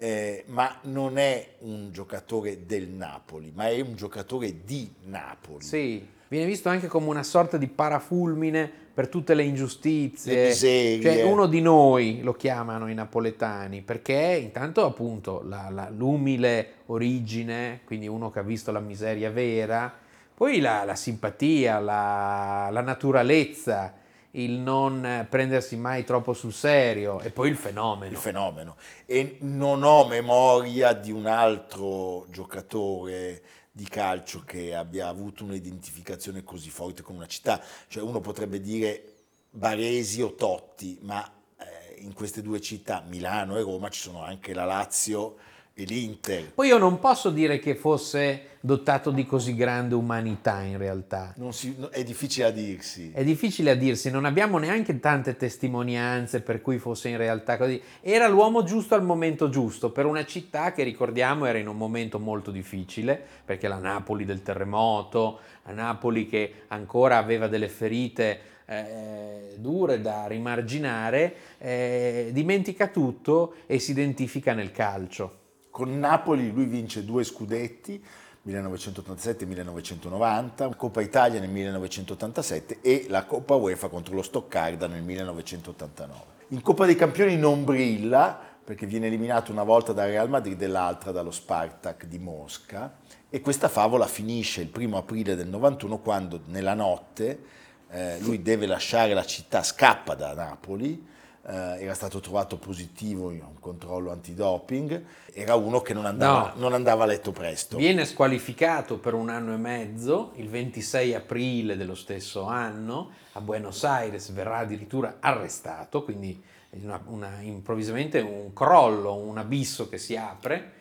eh, 0.03 0.43
ma 0.47 0.79
non 0.81 1.17
è 1.17 1.47
un 1.59 1.87
giocatore 1.93 2.65
del 2.65 2.89
Napoli, 2.89 3.53
ma 3.55 3.69
è 3.69 3.79
un 3.79 3.95
giocatore 3.95 4.65
di 4.65 4.91
Napoli. 5.05 5.63
Sì, 5.63 6.05
viene 6.27 6.45
visto 6.45 6.67
anche 6.67 6.87
come 6.87 7.07
una 7.07 7.23
sorta 7.23 7.55
di 7.55 7.67
parafulmine 7.67 8.69
per 8.93 9.07
tutte 9.07 9.33
le 9.33 9.43
ingiustizie. 9.43 10.35
Le 10.35 10.47
miserie. 10.47 11.01
Cioè, 11.01 11.23
uno 11.23 11.45
di 11.45 11.61
noi 11.61 12.19
lo 12.21 12.33
chiamano 12.33 12.89
i 12.89 12.93
napoletani, 12.93 13.81
perché 13.81 14.37
intanto 14.43 14.85
appunto 14.85 15.41
la- 15.47 15.69
la- 15.71 15.89
l'umile 15.89 16.73
origine, 16.87 17.79
quindi 17.85 18.05
uno 18.09 18.29
che 18.29 18.39
ha 18.39 18.43
visto 18.43 18.73
la 18.73 18.81
miseria 18.81 19.31
vera, 19.31 19.89
poi 20.35 20.59
la, 20.59 20.83
la 20.83 20.95
simpatia, 20.95 21.79
la, 21.79 22.67
la 22.73 22.81
naturalezza, 22.81 23.93
il 24.35 24.51
non 24.51 25.05
eh, 25.05 25.27
prendersi 25.29 25.75
mai 25.75 26.03
troppo 26.03 26.33
sul 26.33 26.53
serio 26.53 27.19
e 27.19 27.31
poi 27.31 27.49
il 27.49 27.57
fenomeno. 27.57 28.11
il 28.11 28.17
fenomeno. 28.17 28.77
E 29.05 29.37
non 29.41 29.83
ho 29.83 30.07
memoria 30.07 30.93
di 30.93 31.11
un 31.11 31.25
altro 31.25 32.25
giocatore 32.29 33.41
di 33.71 33.85
calcio 33.85 34.43
che 34.45 34.75
abbia 34.75 35.07
avuto 35.07 35.43
un'identificazione 35.43 36.43
così 36.43 36.69
forte 36.69 37.01
con 37.01 37.15
una 37.15 37.27
città. 37.27 37.61
Cioè 37.87 38.03
uno 38.03 38.19
potrebbe 38.21 38.59
dire 38.59 39.13
Baresi 39.49 40.21
o 40.21 40.33
Totti, 40.33 40.97
ma 41.01 41.23
eh, 41.57 42.01
in 42.01 42.13
queste 42.13 42.41
due 42.41 42.59
città, 42.59 43.03
Milano 43.07 43.57
e 43.57 43.61
Roma, 43.61 43.89
ci 43.89 44.01
sono 44.01 44.23
anche 44.23 44.53
la 44.53 44.65
Lazio 44.65 45.37
e 45.75 45.85
l'Inter. 45.85 46.53
Poi 46.53 46.67
io 46.67 46.77
non 46.77 46.99
posso 46.99 47.31
dire 47.31 47.57
che 47.57 47.73
fosse 47.73 48.51
dotato 48.59 49.09
di 49.09 49.25
così 49.25 49.55
grande 49.55 49.95
umanità 49.95 50.61
in 50.61 50.77
realtà. 50.77 51.33
Non 51.37 51.51
si- 51.51 51.75
è 51.89 52.03
difficile 52.03 52.45
a 52.45 52.51
dirsi. 52.51 53.11
È 53.11 53.23
difficile 53.23 53.71
a 53.71 53.75
dirsi, 53.75 54.11
non 54.11 54.25
abbiamo 54.25 54.59
neanche 54.59 54.99
tante 54.99 55.35
testimonianze 55.35 56.41
per 56.41 56.61
cui 56.61 56.77
fosse 56.77 57.09
in 57.09 57.17
realtà 57.17 57.57
così. 57.57 57.81
Era 58.01 58.27
l'uomo 58.27 58.63
giusto 58.63 58.93
al 58.93 59.03
momento 59.03 59.49
giusto, 59.49 59.91
per 59.91 60.05
una 60.05 60.25
città 60.25 60.71
che 60.73 60.83
ricordiamo 60.83 61.45
era 61.45 61.57
in 61.57 61.67
un 61.67 61.75
momento 61.75 62.19
molto 62.19 62.51
difficile, 62.51 63.19
perché 63.43 63.67
la 63.67 63.79
Napoli 63.79 64.25
del 64.25 64.43
terremoto, 64.43 65.39
la 65.65 65.73
Napoli 65.73 66.27
che 66.27 66.53
ancora 66.67 67.17
aveva 67.17 67.47
delle 67.47 67.67
ferite 67.67 68.39
eh, 68.65 69.55
dure 69.57 69.99
da 69.99 70.27
rimarginare, 70.27 71.35
eh, 71.57 72.29
dimentica 72.31 72.87
tutto 72.87 73.55
e 73.65 73.79
si 73.79 73.91
identifica 73.91 74.53
nel 74.53 74.71
calcio. 74.71 75.41
Con 75.73 75.97
Napoli 75.97 76.51
lui 76.51 76.65
vince 76.65 77.03
due 77.03 77.23
scudetti, 77.23 77.99
1987 78.43 79.43
e 79.43 79.47
1990, 79.47 80.75
Coppa 80.75 81.01
Italia 81.01 81.39
nel 81.39 81.49
1987 81.49 82.77
e 82.81 83.07
la 83.09 83.25
Coppa 83.25 83.55
UEFA 83.55 83.87
contro 83.87 84.13
lo 84.13 84.21
Stoccarda 84.21 84.85
nel 84.85 85.01
1989. 85.01 86.21
In 86.49 86.61
Coppa 86.61 86.85
dei 86.85 86.95
Campioni 86.95 87.37
non 87.37 87.63
brilla 87.63 88.39
perché 88.63 88.85
viene 88.85 89.07
eliminato 89.07 89.51
una 89.51 89.63
volta 89.63 89.93
dal 89.93 90.09
Real 90.09 90.29
Madrid 90.29 90.61
e 90.61 90.67
l'altra 90.67 91.11
dallo 91.11 91.31
Spartak 91.31 92.05
di 92.05 92.19
Mosca 92.19 92.99
e 93.27 93.41
questa 93.41 93.67
favola 93.67 94.05
finisce 94.05 94.61
il 94.61 94.67
primo 94.67 94.97
aprile 94.97 95.35
del 95.35 95.47
91 95.47 95.97
quando 96.01 96.41
nella 96.49 96.75
notte 96.75 97.45
eh, 97.89 98.19
lui 98.19 98.43
deve 98.43 98.67
lasciare 98.67 99.15
la 99.15 99.25
città, 99.25 99.63
scappa 99.63 100.13
da 100.13 100.35
Napoli, 100.35 101.03
era 101.45 101.93
stato 101.93 102.19
trovato 102.21 102.57
positivo 102.57 103.31
in 103.31 103.41
un 103.41 103.59
controllo 103.59 104.11
antidoping, 104.11 105.03
era 105.33 105.55
uno 105.55 105.81
che 105.81 105.93
non 105.93 106.05
andava, 106.05 106.53
No. 106.55 106.61
non 106.61 106.73
andava 106.73 107.03
a 107.03 107.07
letto 107.07 107.31
presto. 107.31 107.75
Viene 107.77 108.05
squalificato 108.05 108.97
per 108.97 109.13
un 109.13 109.29
anno 109.29 109.53
e 109.53 109.57
mezzo, 109.57 110.31
il 110.35 110.47
26 110.49 111.13
aprile 111.13 111.75
dello 111.75 111.95
stesso 111.95 112.43
anno, 112.45 113.11
a 113.33 113.41
Buenos 113.41 113.83
Aires 113.83 114.31
verrà 114.31 114.59
addirittura 114.59 115.17
arrestato, 115.19 116.03
quindi 116.03 116.41
una- 116.81 117.01
una- 117.07 117.41
improvvisamente 117.41 118.19
un 118.21 118.53
crollo, 118.53 119.15
un 119.15 119.37
abisso 119.37 119.89
che 119.89 119.97
si 119.97 120.15
apre. 120.15 120.71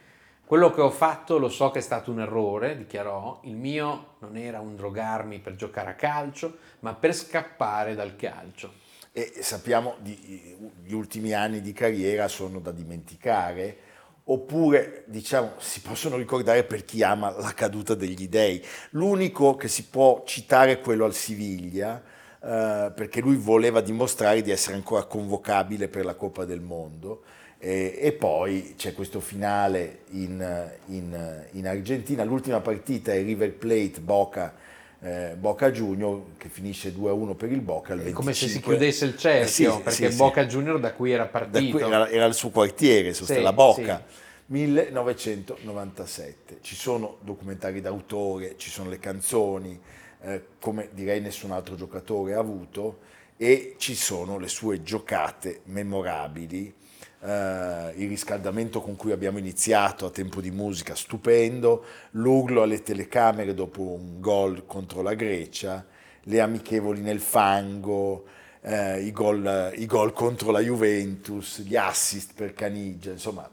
Quello 0.44 0.70
che 0.70 0.80
ho 0.82 0.90
fatto 0.90 1.38
lo 1.38 1.48
so 1.48 1.70
che 1.70 1.78
è 1.78 1.82
stato 1.82 2.10
un 2.10 2.20
errore, 2.20 2.76
dichiarò, 2.76 3.40
il 3.44 3.54
mio 3.56 4.14
non 4.18 4.36
era 4.36 4.60
un 4.60 4.76
drogarmi 4.76 5.38
per 5.38 5.56
giocare 5.56 5.90
a 5.90 5.94
calcio, 5.94 6.58
ma 6.80 6.92
per 6.94 7.14
scappare 7.14 7.94
dal 7.94 8.16
calcio. 8.16 8.80
E 9.14 9.34
sappiamo 9.42 9.96
di, 10.00 10.56
gli 10.82 10.94
ultimi 10.94 11.34
anni 11.34 11.60
di 11.60 11.74
carriera 11.74 12.28
sono 12.28 12.60
da 12.60 12.70
dimenticare, 12.72 13.76
oppure 14.24 15.04
diciamo 15.06 15.52
si 15.58 15.82
possono 15.82 16.16
ricordare 16.16 16.64
per 16.64 16.86
chi 16.86 17.02
ama 17.02 17.30
la 17.30 17.52
caduta 17.52 17.94
degli 17.94 18.26
dei. 18.26 18.64
L'unico 18.90 19.54
che 19.56 19.68
si 19.68 19.84
può 19.84 20.22
citare 20.24 20.72
è 20.72 20.80
quello 20.80 21.04
al 21.04 21.12
Siviglia, 21.12 22.02
eh, 22.42 22.90
perché 22.94 23.20
lui 23.20 23.36
voleva 23.36 23.82
dimostrare 23.82 24.40
di 24.40 24.50
essere 24.50 24.76
ancora 24.76 25.04
convocabile 25.04 25.88
per 25.88 26.06
la 26.06 26.14
Coppa 26.14 26.46
del 26.46 26.62
Mondo. 26.62 27.22
E, 27.58 27.98
e 28.00 28.12
poi 28.12 28.74
c'è 28.78 28.94
questo 28.94 29.20
finale 29.20 30.00
in, 30.12 30.70
in- 30.86 31.46
in 31.52 31.68
Argentina, 31.68 32.24
l'ultima 32.24 32.60
partita 32.60 33.12
è 33.12 33.22
River 33.22 33.52
Plate 33.52 34.00
Boca, 34.00 34.54
eh, 35.02 35.34
Boca 35.36 35.70
Junior 35.72 36.22
che 36.36 36.48
finisce 36.48 36.94
2-1 36.94 37.34
per 37.34 37.50
il 37.50 37.60
Boca. 37.60 37.94
È 37.94 38.12
come 38.12 38.32
se 38.32 38.46
si 38.46 38.60
25. 38.60 38.76
chiudesse 38.76 39.04
il 39.04 39.14
Eh, 39.14 39.18
cerchio, 39.18 39.72
sì, 39.76 39.82
perché 39.82 40.04
sì, 40.06 40.10
sì. 40.12 40.16
Boca 40.16 40.46
Junior 40.46 40.78
da 40.80 40.92
cui 40.92 41.10
era 41.10 41.26
partito. 41.26 41.76
cui 41.76 41.86
era, 41.86 42.08
era 42.08 42.24
il 42.26 42.34
suo 42.34 42.50
quartiere, 42.50 43.12
Sì, 43.12 43.24
Stella 43.24 43.52
Bocca. 43.52 44.04
1997. 44.46 46.58
Ci 46.60 46.74
sono 46.76 47.16
documentari 47.20 47.80
d'autore, 47.80 48.54
ci 48.56 48.70
sono 48.70 48.90
le 48.90 48.98
canzoni, 48.98 49.78
eh, 50.22 50.42
come 50.60 50.88
direi 50.92 51.20
nessun 51.20 51.50
altro 51.50 51.74
giocatore 51.74 52.34
ha 52.34 52.38
avuto, 52.38 52.98
e 53.36 53.74
ci 53.78 53.94
sono 53.94 54.38
le 54.38 54.48
sue 54.48 54.82
giocate 54.82 55.60
memorabili. 55.64 56.72
Eh, 57.22 57.92
il 57.96 58.08
riscaldamento 58.08 58.80
con 58.80 58.96
cui 58.96 59.12
abbiamo 59.12 59.38
iniziato 59.38 60.06
a 60.06 60.10
tempo 60.10 60.40
di 60.40 60.50
musica, 60.50 60.94
stupendo, 60.94 61.84
l'urlo 62.12 62.62
alle 62.62 62.82
telecamere 62.82 63.54
dopo 63.54 63.82
un 63.82 64.20
gol 64.20 64.64
contro 64.66 65.02
la 65.02 65.14
Grecia, 65.14 65.84
le 66.24 66.40
amichevoli 66.40 67.00
nel 67.00 67.20
fango, 67.20 68.24
eh, 68.62 69.00
i, 69.02 69.12
gol, 69.12 69.72
i 69.76 69.86
gol 69.86 70.12
contro 70.12 70.50
la 70.50 70.60
Juventus, 70.60 71.62
gli 71.62 71.76
assist 71.76 72.32
per 72.34 72.54
Canigia, 72.54 73.10
insomma, 73.12 73.48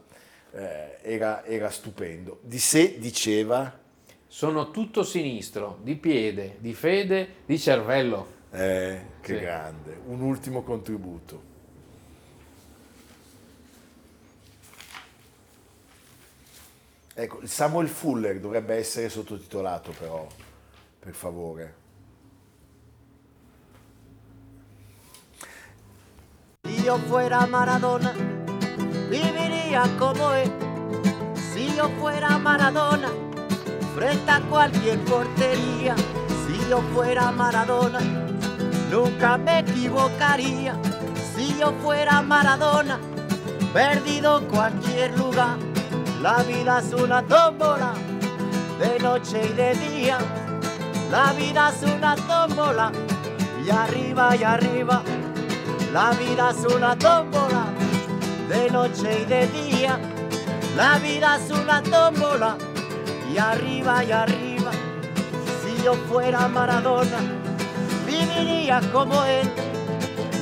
eh, 0.52 0.98
era, 1.02 1.44
era 1.44 1.70
stupendo. 1.70 2.38
Di 2.42 2.58
sé 2.58 2.98
diceva, 2.98 3.78
Sono 4.26 4.70
tutto 4.70 5.02
sinistro, 5.02 5.78
di 5.82 5.96
piede, 5.96 6.56
di 6.60 6.72
fede, 6.74 7.28
di 7.46 7.58
cervello. 7.58 8.38
eh, 8.52 9.00
che 9.20 9.34
Sì. 9.34 9.38
grande, 9.38 10.00
un 10.06 10.20
ultimo 10.22 10.62
contributo. 10.62 11.49
Ecco, 17.20 17.46
Samuel 17.46 17.86
Fuller 17.86 18.40
dovrebbe 18.40 18.76
essere 18.76 19.10
sottotitolato 19.10 19.92
però, 19.92 20.26
per 20.98 21.12
favore. 21.12 21.74
Si 26.64 26.82
yo 26.82 26.96
fuera 26.96 27.44
Maradona, 27.44 28.14
viviría 29.10 29.82
como 29.98 30.32
él. 30.32 30.50
Si 31.34 31.74
yo 31.74 31.90
fuera 32.00 32.38
Maradona, 32.38 33.12
frente 33.94 34.30
a 34.30 34.40
cualquier 34.48 34.98
portería. 35.00 35.94
Si 36.46 36.70
yo 36.70 36.80
fuera 36.94 37.30
Maradona, 37.32 38.00
nunca 38.90 39.36
me 39.36 39.58
equivocaría. 39.58 40.74
Si 41.34 41.54
yo 41.58 41.70
fuera 41.82 42.22
Maradona, 42.22 42.98
perdido 43.74 44.48
cualquier 44.48 45.18
lugar. 45.18 45.69
La 46.22 46.42
vida 46.42 46.80
es 46.80 46.92
una 46.92 47.22
tómbola, 47.22 47.94
de 48.78 48.98
noche 48.98 49.40
y 49.42 49.52
de 49.54 49.74
día. 49.74 50.18
La 51.10 51.32
vida 51.32 51.70
es 51.70 51.82
una 51.90 52.14
tómbola, 52.14 52.92
y 53.64 53.70
arriba 53.70 54.36
y 54.36 54.42
arriba. 54.42 55.02
La 55.94 56.10
vida 56.10 56.50
es 56.50 56.74
una 56.74 56.94
tómbola, 56.98 57.64
de 58.50 58.70
noche 58.70 59.22
y 59.22 59.24
de 59.24 59.46
día. 59.46 59.98
La 60.76 60.98
vida 60.98 61.38
es 61.38 61.50
una 61.50 61.82
tómbola, 61.82 62.58
y 63.32 63.38
arriba 63.38 64.04
y 64.04 64.12
arriba. 64.12 64.72
Si 65.62 65.82
yo 65.82 65.94
fuera 66.10 66.48
Maradona, 66.48 67.18
viviría 68.06 68.82
como 68.92 69.24
él. 69.24 69.50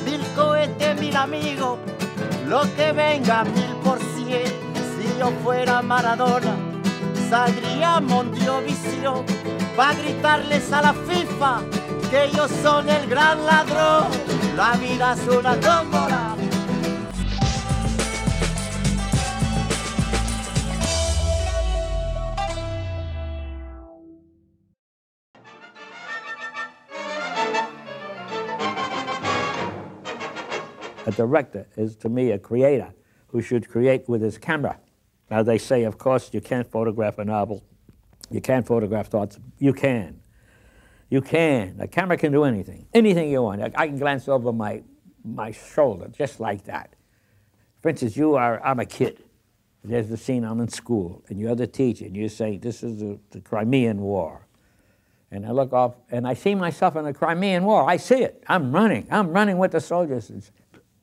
Mil 0.03 0.21
cohetes, 0.35 0.99
mil 0.99 1.15
amigos, 1.15 1.79
lo 2.49 2.63
que 2.75 2.91
venga 2.91 3.45
mil 3.45 3.73
por 3.81 3.97
cien. 3.99 4.68
Yo 5.19 5.31
fuera 5.43 5.81
Maradona, 5.81 6.55
saldría 7.29 7.99
para 9.75 9.93
gritarles 9.93 10.71
a 10.71 10.81
la 10.81 10.93
FIFA 10.93 11.61
que 12.09 12.23
ellos 12.23 12.49
son 12.63 12.87
el 12.87 13.09
gran 13.09 13.45
ladrón. 13.45 14.07
La 14.55 14.77
vida 14.77 15.13
es 15.13 15.27
una 15.27 15.59
tómbola. 15.59 16.37
A 31.05 31.11
director 31.11 31.65
is, 31.75 31.97
to 31.97 32.07
me, 32.07 32.31
a 32.31 32.39
creator 32.39 32.93
who 33.27 33.41
should 33.41 33.67
create 33.67 34.07
with 34.07 34.21
his 34.21 34.37
camera. 34.37 34.79
Now, 35.29 35.43
they 35.43 35.57
say, 35.57 35.83
of 35.83 35.97
course, 35.97 36.29
you 36.33 36.41
can't 36.41 36.69
photograph 36.69 37.19
a 37.19 37.25
novel, 37.25 37.63
you 38.31 38.41
can't 38.41 38.65
photograph 38.65 39.07
thoughts. 39.07 39.39
You 39.57 39.73
can. 39.73 40.19
You 41.09 41.21
can. 41.21 41.77
A 41.79 41.87
camera 41.87 42.17
can 42.17 42.31
do 42.31 42.43
anything, 42.43 42.87
anything 42.93 43.31
you 43.31 43.41
want. 43.41 43.61
I, 43.75 43.87
can 43.87 43.97
glance 43.97 44.27
over 44.27 44.53
my, 44.53 44.83
my 45.23 45.51
shoulder 45.51 46.07
just 46.07 46.39
like 46.39 46.65
that. 46.65 46.95
For 47.81 47.89
instance, 47.89 48.15
you 48.15 48.35
are, 48.35 48.63
I'm 48.63 48.79
a 48.79 48.85
kid. 48.85 49.23
There's 49.83 50.09
the 50.09 50.17
scene 50.17 50.43
I'm 50.43 50.59
in 50.59 50.67
school, 50.67 51.23
and 51.29 51.39
you're 51.39 51.55
the 51.55 51.65
teacher, 51.65 52.05
and 52.05 52.15
you're 52.15 52.29
saying, 52.29 52.59
This 52.59 52.83
is 52.83 52.99
the, 52.99 53.17
the 53.31 53.39
Crimean 53.39 54.01
War. 54.01 54.45
And 55.31 55.45
I 55.45 55.51
look 55.51 55.73
off, 55.73 55.95
and 56.11 56.27
I 56.27 56.33
see 56.33 56.53
myself 56.53 56.95
in 56.95 57.05
the 57.05 57.13
Crimean 57.13 57.63
War. 57.63 57.89
I 57.89 57.97
see 57.97 58.23
it. 58.23 58.43
I'm 58.47 58.71
running. 58.71 59.07
I'm 59.09 59.29
running 59.29 59.57
with 59.57 59.71
the 59.71 59.79
soldiers. 59.79 60.51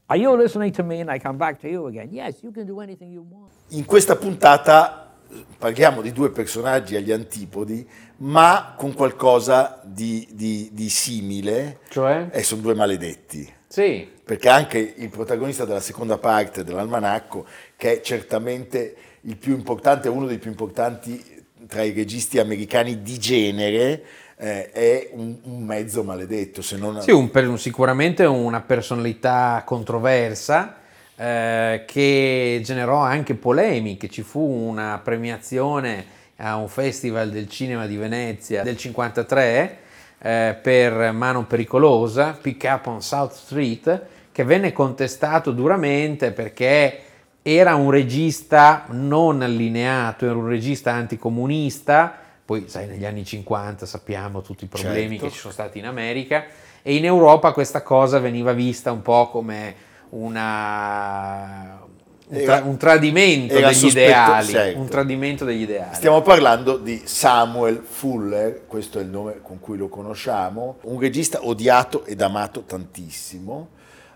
Are 0.09 0.17
you 0.21 0.37
listening 0.37 0.73
to 0.75 0.83
me? 0.85 1.01
And 1.01 1.11
I 1.11 1.19
come 1.19 1.37
back 1.37 1.61
to 1.63 1.69
you 1.69 1.87
again. 1.89 2.11
Yes, 2.13 2.37
you 2.43 2.53
can 2.53 2.65
do 2.67 2.81
anything 2.81 3.11
you 3.13 3.27
want. 3.29 3.51
In 3.71 3.85
questa 3.85 4.15
puntata 4.15 5.13
parliamo 5.59 6.01
di 6.01 6.13
due 6.13 6.31
personaggi 6.31 6.95
agli 6.95 7.11
antipodi, 7.11 7.85
ma 8.19 8.75
con 8.79 8.95
qualcosa 8.95 9.81
di, 9.85 10.27
di- 10.31 10.71
di 10.73 10.89
simile, 10.89 11.81
Cioè? 11.89 12.29
e 12.31 12.43
sono 12.45 12.61
due 12.63 12.75
maledetti. 12.75 13.53
Sì, 13.67 14.09
perché 14.25 14.49
anche 14.49 14.79
il 14.79 15.09
protagonista 15.11 15.65
della 15.65 15.81
seconda 15.81 16.19
parte 16.19 16.63
dell'almanacco, 16.63 17.45
che 17.77 17.95
è 17.97 18.01
certamente 18.01 18.95
il 19.23 19.37
più 19.37 19.55
importante, 19.55 20.09
uno 20.09 20.27
dei 20.27 20.39
più 20.39 20.51
importanti 20.51 21.35
tra 21.67 21.83
i 21.83 21.91
registi 21.93 22.39
americani 22.39 23.03
di 23.03 23.19
genere, 23.19 24.05
eh, 24.37 24.71
è 24.71 25.11
un, 25.13 25.37
un 25.43 25.65
mezzo 25.65 26.03
maledetto, 26.03 26.63
se 26.63 26.77
non... 26.77 27.01
Sì, 27.01 27.11
un 27.11 27.31
per- 27.31 27.59
sicuramente 27.59 28.25
una 28.25 28.61
personalità 28.61 29.63
controversa 29.65 30.77
eh, 31.17 31.85
che 31.87 32.61
generò 32.63 32.99
anche 32.99 33.35
polemiche. 33.35 34.09
Ci 34.09 34.23
fu 34.23 34.41
una 34.41 35.01
premiazione 35.03 36.15
a 36.37 36.57
un 36.57 36.69
festival 36.69 37.31
del 37.31 37.49
cinema 37.49 37.87
di 37.87 37.97
Venezia 37.97 38.63
del 38.63 38.77
53 38.77 39.79
eh, 40.19 40.57
per 40.61 41.13
Mano 41.13 41.45
Pericolosa, 41.45 42.37
Pick 42.41 42.65
Up 42.65 42.87
on 42.87 43.01
South 43.01 43.33
Street, 43.33 44.03
che 44.33 44.45
venne 44.45 44.73
contestato 44.73 45.53
duramente 45.53 46.31
perché 46.33 47.01
era 47.41 47.75
un 47.75 47.91
regista 47.91 48.85
non 48.89 49.41
allineato, 49.41 50.27
era 50.27 50.35
un 50.35 50.49
regista 50.49 50.93
anticomunista, 50.93 52.19
poi 52.47 52.69
sai 52.69 52.87
negli 52.87 53.05
anni 53.05 53.25
50 53.25 53.85
sappiamo 53.87 54.41
tutti 54.41 54.65
i 54.65 54.69
problemi 54.69 55.19
Certo. 55.19 55.25
che 55.27 55.31
ci 55.33 55.39
sono 55.41 55.53
stati 55.53 55.79
in 55.79 55.87
America 55.87 56.45
e 56.81 56.95
in 56.95 57.05
Europa 57.05 57.51
questa 57.53 57.83
cosa 57.83 58.21
veniva 58.21 58.53
vista 58.53 58.93
un 58.93 59.03
po' 59.03 59.29
come 59.29 59.75
una, 60.11 61.81
un, 62.29 62.43
tra- 62.45 62.63
un 62.63 62.77
tradimento 62.77 63.55
degli 63.55 63.75
sospetto- 63.75 63.99
ideali, 63.99 64.47
certo. 64.47 64.79
un 64.79 64.87
tradimento 64.87 65.45
degli 65.45 65.63
ideali. 65.63 65.95
Stiamo 65.97 66.23
parlando 66.23 66.77
di 66.77 67.03
Samuel 67.05 67.83
Fuller, 67.85 68.67
questo 68.69 69.01
è 69.01 69.03
il 69.03 69.09
nome 69.09 69.41
con 69.43 69.59
cui 69.59 69.77
lo 69.77 69.89
conosciamo, 69.89 70.77
un 70.83 71.01
regista 71.01 71.45
odiato 71.45 72.05
ed 72.05 72.21
amato 72.21 72.63
tantissimo. 72.63 73.71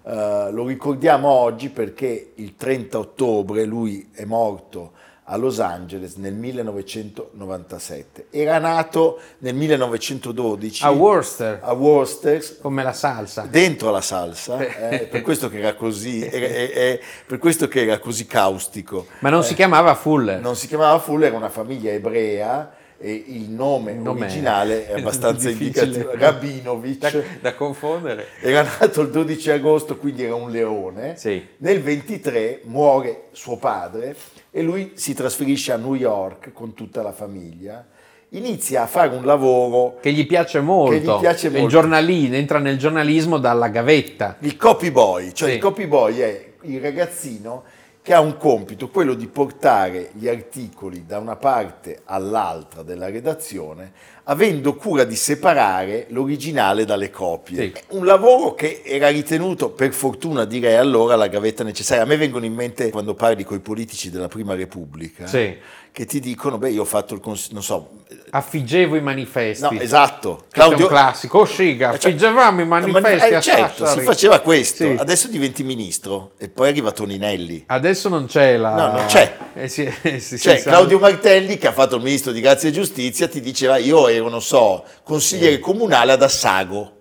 Eh, 0.05 0.49
lo 0.53 0.65
ricordiamo 0.67 1.29
oggi 1.29 1.69
perché 1.69 2.33
il 2.37 2.55
30 2.55 2.97
ottobre 2.99 3.65
lui 3.65 4.11
è 4.15 4.25
morto 4.25 4.93
a 5.33 5.37
Los 5.37 5.61
Angeles 5.61 6.17
nel 6.17 6.35
1997. 6.35 8.27
Era 8.31 8.59
nato 8.59 9.19
nel 9.39 9.55
1912 9.55 10.85
A 10.85 10.91
Worcester, 10.91 11.61
a 11.63 11.73
Worcester, 11.73 12.59
come 12.61 12.83
la 12.83 12.93
salsa. 12.93 13.47
dentro 13.49 13.91
la 13.91 14.01
salsa, 14.01 14.59
eh, 14.59 15.07
per 15.07 15.23
questo 15.23 15.49
che 15.49 15.59
era 15.59 15.75
così, 15.75 16.23
è- 16.25 16.31
è- 16.31 16.71
è 16.73 17.01
per 17.27 17.39
questo 17.39 17.69
che 17.69 17.83
era 17.83 17.99
così 17.99 18.27
caustico. 18.27 19.07
Ma 19.21 19.31
non 19.31 19.45
si 19.45 19.55
chiamava 19.55 19.95
Fuller. 19.95 20.39
Eh, 20.39 20.41
Non 20.41 20.57
si 20.57 20.67
chiamava 20.67 20.99
Fuller, 20.99 21.29
era 21.29 21.37
una 21.37 21.49
famiglia 21.51 21.91
ebrea 21.93 22.73
e 23.03 23.13
il 23.29 23.49
nome, 23.51 23.95
nome 23.95 24.21
originale 24.27 24.87
è 24.91 24.99
abbastanza 24.99 25.49
difficile. 25.49 25.85
indicativo, 25.87 26.11
Rabinovich. 26.23 26.99
Da, 26.99 27.23
da 27.41 27.55
confondere. 27.55 28.27
Era 28.43 28.63
nato 28.63 29.01
il 29.03 29.11
12 29.11 29.51
agosto, 29.51 29.97
quindi 29.97 30.25
era 30.25 30.35
un 30.35 30.51
leone. 30.51 31.17
Sì. 31.17 31.43
Nel 31.59 31.81
23 31.81 32.61
muore 32.65 33.29
suo 33.33 33.57
padre 33.57 34.15
e 34.51 34.63
lui 34.63 34.93
si 34.95 35.15
trasferisce 35.15 35.73
a 35.73 35.77
New 35.77 35.95
York 35.95 36.53
con 36.53 36.75
tutta 36.75 37.03
la 37.03 37.13
famiglia. 37.13 37.87
Inizia 38.31 38.83
a 38.83 38.87
fare 38.87 39.15
un 39.15 39.25
lavoro, 39.25 39.99
Che 40.01 40.13
gli 40.13 40.27
piace 40.27 40.61
molto. 40.61 41.17
Gli 41.17 41.21
piace 41.21 41.49
Il 41.49 41.55
molto. 41.55 41.69
giornalino, 41.69 42.37
entra 42.37 42.59
nel 42.59 42.79
giornalismo 42.79 43.39
dalla 43.39 43.69
gavetta. 43.69 44.37
il 44.41 44.57
copy 44.57 44.91
boy, 44.93 45.33
cioè 45.33 45.49
Sì. 45.49 45.55
il 45.57 45.61
copy 45.61 45.87
boy 45.87 46.19
è 46.19 46.45
il 46.63 46.81
ragazzino 46.81 47.65
che 48.03 48.15
ha 48.15 48.21
un 48.21 48.39
compito, 48.39 48.89
quello 48.89 49.13
di 49.13 49.27
portare 49.27 50.11
gli 50.15 50.27
articoli 50.27 51.05
da 51.05 51.19
una 51.19 51.37
parte 51.37 52.01
all'altra 52.05 52.83
della 52.83 53.11
redazione, 53.11 53.93
avendo 54.25 54.75
cura 54.75 55.05
di 55.05 55.17
separare 55.17 56.07
l'originale 56.09 56.87
dalle 56.87 57.11
copie. 57.11 57.57
Sì. 57.57 57.73
Un 57.89 58.07
lavoro 58.07 58.55
che 58.55 58.81
era 58.85 59.09
ritenuto, 59.09 59.71
per 59.71 59.93
fortuna 59.93 60.47
direi 60.47 60.77
allora, 60.77 61.15
la 61.15 61.27
gavetta 61.29 61.63
necessaria. 61.63 62.03
A 62.03 62.07
me 62.07 62.17
vengono 62.17 62.47
in 62.47 62.55
mente 62.55 62.91
quando 62.91 63.15
parli 63.15 63.45
con 63.45 63.59
i 63.59 63.61
politici 63.61 64.11
della 64.11 64.29
Prima 64.29 64.55
Repubblica, 64.55 65.27
Sì. 65.27 65.59
Che 65.93 66.05
ti 66.05 66.21
dicono, 66.21 66.59
beh, 66.59 66.71
io 66.71 66.83
ho 66.83 66.87
fatto 66.87 67.15
il 67.15 67.21
cons- 67.21 67.51
non 67.51 67.63
so, 67.63 67.99
Affiggevo 68.33 68.95
i 68.97 69.01
manifesti. 69.01 69.63
no, 69.63 69.73
esatto. 69.81 70.45
Questo 70.53 70.73
è 70.73 70.83
un 70.83 70.87
classico. 70.87 71.39
Oh, 71.41 71.45
Siga, 71.45 71.93
Eh, 71.93 71.99
cioè- 71.99 72.13
affigevamo 72.13 72.61
i 72.61 72.65
manifesti 72.65 73.35
Eh, 73.35 73.41
certo, 73.41 73.87
si 73.87 74.01
faceva 74.01 74.39
questo. 74.41 74.85
Sì. 74.85 74.97
Adesso 74.99 75.29
diventi 75.29 75.63
ministro 75.65 76.33
e 76.39 76.49
poi 76.49 76.69
arriva 76.69 76.93
Toninelli. 76.93 77.65
Adesso 77.67 78.09
non 78.09 78.27
c'è 78.27 78.57
la... 78.57 78.75
No, 78.75 78.93
non 78.99 79.07
c'è. 79.07 79.37
Eh, 79.55 79.69
sì, 79.69 79.93
eh, 80.03 80.21
sì, 80.21 80.39
Cioè, 80.39 80.63
Claudio 80.63 80.99
Martelli, 81.01 81.59
che 81.59 81.67
ha 81.67 81.73
fatto 81.73 81.97
il 81.97 82.03
ministro 82.03 82.31
di 82.31 82.41
Grazia 82.41 82.69
e 82.69 82.73
Giustizia, 82.73 83.27
ti 83.29 83.41
diceva 83.41 83.77
io 83.79 84.07
ero, 84.07 84.29
non 84.29 84.43
so, 84.43 84.85
consigliere 85.03 85.59
comunale 85.59 86.13
ad 86.13 86.23
Assago. 86.23 86.99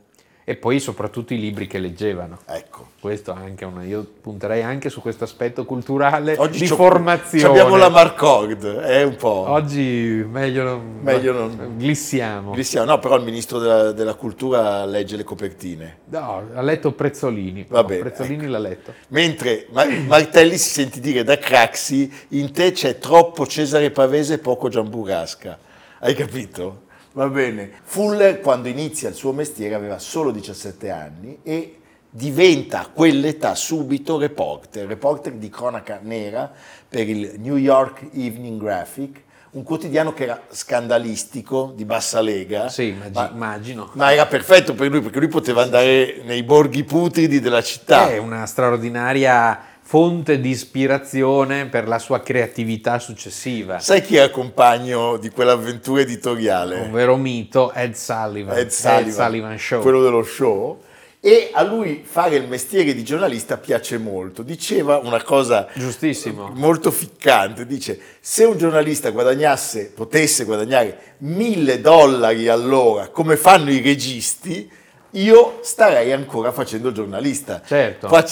E 0.50 0.56
poi 0.56 0.80
soprattutto 0.80 1.36
i 1.36 1.40
libri 1.40 1.68
che 1.68 1.78
leggevano. 1.78 2.40
Ecco. 2.48 2.88
Questo 3.00 3.32
anche 3.32 3.66
una, 3.66 3.84
io 3.84 4.04
punterei 4.20 4.64
anche 4.64 4.90
su 4.90 5.00
questo 5.00 5.24
aspetto 5.24 5.64
culturale 5.64 6.34
Oggi 6.40 6.62
di 6.62 6.66
formazione. 6.68 7.48
Abbiamo 7.60 7.76
la 7.76 7.90
Marcord, 7.90 8.66
è 8.80 9.04
un 9.04 9.16
po'. 9.16 9.46
Oggi 9.48 10.26
meglio 10.28 10.64
non, 10.64 10.98
Meglio 11.04 11.34
non- 11.34 11.76
glissiamo. 11.78 12.50
Cristiano, 12.54 12.94
no, 12.94 12.98
però 12.98 13.16
il 13.18 13.24
ministro 13.26 13.60
della, 13.60 13.92
della 13.92 14.16
cultura 14.16 14.86
legge 14.86 15.18
le 15.18 15.24
copertine. 15.24 15.98
No, 16.06 16.42
ha 16.52 16.62
letto 16.64 16.94
Prezzolini. 16.94 17.68
Va 17.70 17.82
No, 17.82 17.86
bene, 17.88 18.02
Prezzolini 18.02 18.42
ecco. 18.46 18.52
l'ha 18.52 18.58
letto. 18.58 18.94
Mentre 19.10 19.68
Ma- 19.70 19.86
Martelli 20.08 20.58
si 20.58 20.70
senti 20.72 21.00
dire 21.00 21.24
da 21.24 21.38
Craxi, 21.38 22.12
in 22.30 22.52
te 22.52 22.72
c'è 22.72 22.98
troppo 22.98 23.46
Cesare 23.46 23.92
Pavese 23.92 24.34
e 24.34 24.38
poco 24.40 24.68
Giamburasca. 24.68 25.60
Hai 26.00 26.16
capito? 26.16 26.88
Va 27.14 27.28
bene. 27.28 27.72
Fuller, 27.84 28.40
quando 28.40 28.68
inizia 28.68 29.10
il 29.10 29.16
suo 29.16 29.32
mestiere, 29.32 29.74
aveva 29.74 29.98
solo 29.98 30.32
17 30.32 30.90
anni 30.90 31.40
e 31.44 31.80
diventa 32.10 32.82
a 32.82 32.88
quell'età 32.88 33.56
subito 33.56 34.18
reporter, 34.18 34.88
reporter 34.88 35.34
di 35.34 35.50
cronaca 35.50 36.00
nera 36.02 36.52
per 36.88 37.08
il 37.08 37.34
New 37.38 37.56
York 37.56 38.10
Evening 38.14 38.60
Graphic, 38.60 39.24
un 39.52 39.64
quotidiano 39.64 40.14
che 40.14 40.24
era 40.24 40.42
scandalistico, 40.50 41.74
di 41.76 41.86
bassa 41.86 42.22
lega. 42.22 42.70
Sì, 42.70 42.90
immagi- 42.90 43.14
ma- 43.14 43.30
immagino. 43.32 43.90
ma 43.94 44.12
era 44.12 44.28
perfetto 44.28 44.74
per 44.76 44.90
lui 44.90 45.02
perché 45.02 45.20
lui 45.20 45.28
poteva 45.28 45.64
andare 45.64 46.22
nei 46.24 46.44
borghi 46.44 46.84
putridi 46.84 47.40
della 47.40 47.64
città. 47.64 48.10
È 48.10 48.18
una 48.18 48.46
straordinaria 48.46 49.60
fonte 49.90 50.40
di 50.40 50.52
ispirazione 50.52 51.66
per 51.66 51.88
la 51.88 51.98
sua 51.98 52.22
creatività 52.22 53.00
successiva. 53.00 53.80
Sai 53.80 54.04
chi 54.04 54.18
era 54.18 54.30
compagno 54.30 55.18
di 55.18 55.32
quell'avventura 55.32 56.02
editoriale? 56.02 56.82
Un 56.82 56.92
vero 56.92 57.16
mito, 57.16 57.74
Ed 57.74 57.96
Sullivan. 57.96 58.56
Ed 58.56 58.70
Sullivan, 58.70 59.58
Show. 59.58 59.82
quello 59.82 60.04
dello 60.04 60.22
show. 60.22 60.80
E 61.20 61.50
a 61.52 61.64
lui 61.64 62.04
fare 62.06 62.36
il 62.36 62.48
mestiere 62.48 62.94
di 62.94 63.04
giornalista 63.04 63.58
piace 63.58 63.98
molto. 63.98 64.44
Diceva 64.44 65.00
una 65.00 65.24
cosa 65.24 65.68
Giustissimo. 65.74 66.52
molto 66.54 66.92
ficcante, 66.92 67.66
dice 67.66 68.00
se 68.20 68.44
un 68.44 68.60
giornalista 68.60 69.10
guadagnasse, 69.10 69.92
potesse 69.96 70.44
guadagnare 70.44 71.16
mille 71.22 71.82
dollari 71.82 72.48
all'ora 72.48 73.08
come 73.08 73.38
fanno 73.38 73.72
i 73.72 73.82
registi, 73.82 74.70
io 75.14 75.62
starei 75.64 76.12
ancora 76.12 76.52
facendo 76.52 76.90
il 76.90 76.94
giornalista. 76.94 77.64
Certo. 77.66 78.06
Qua 78.06 78.24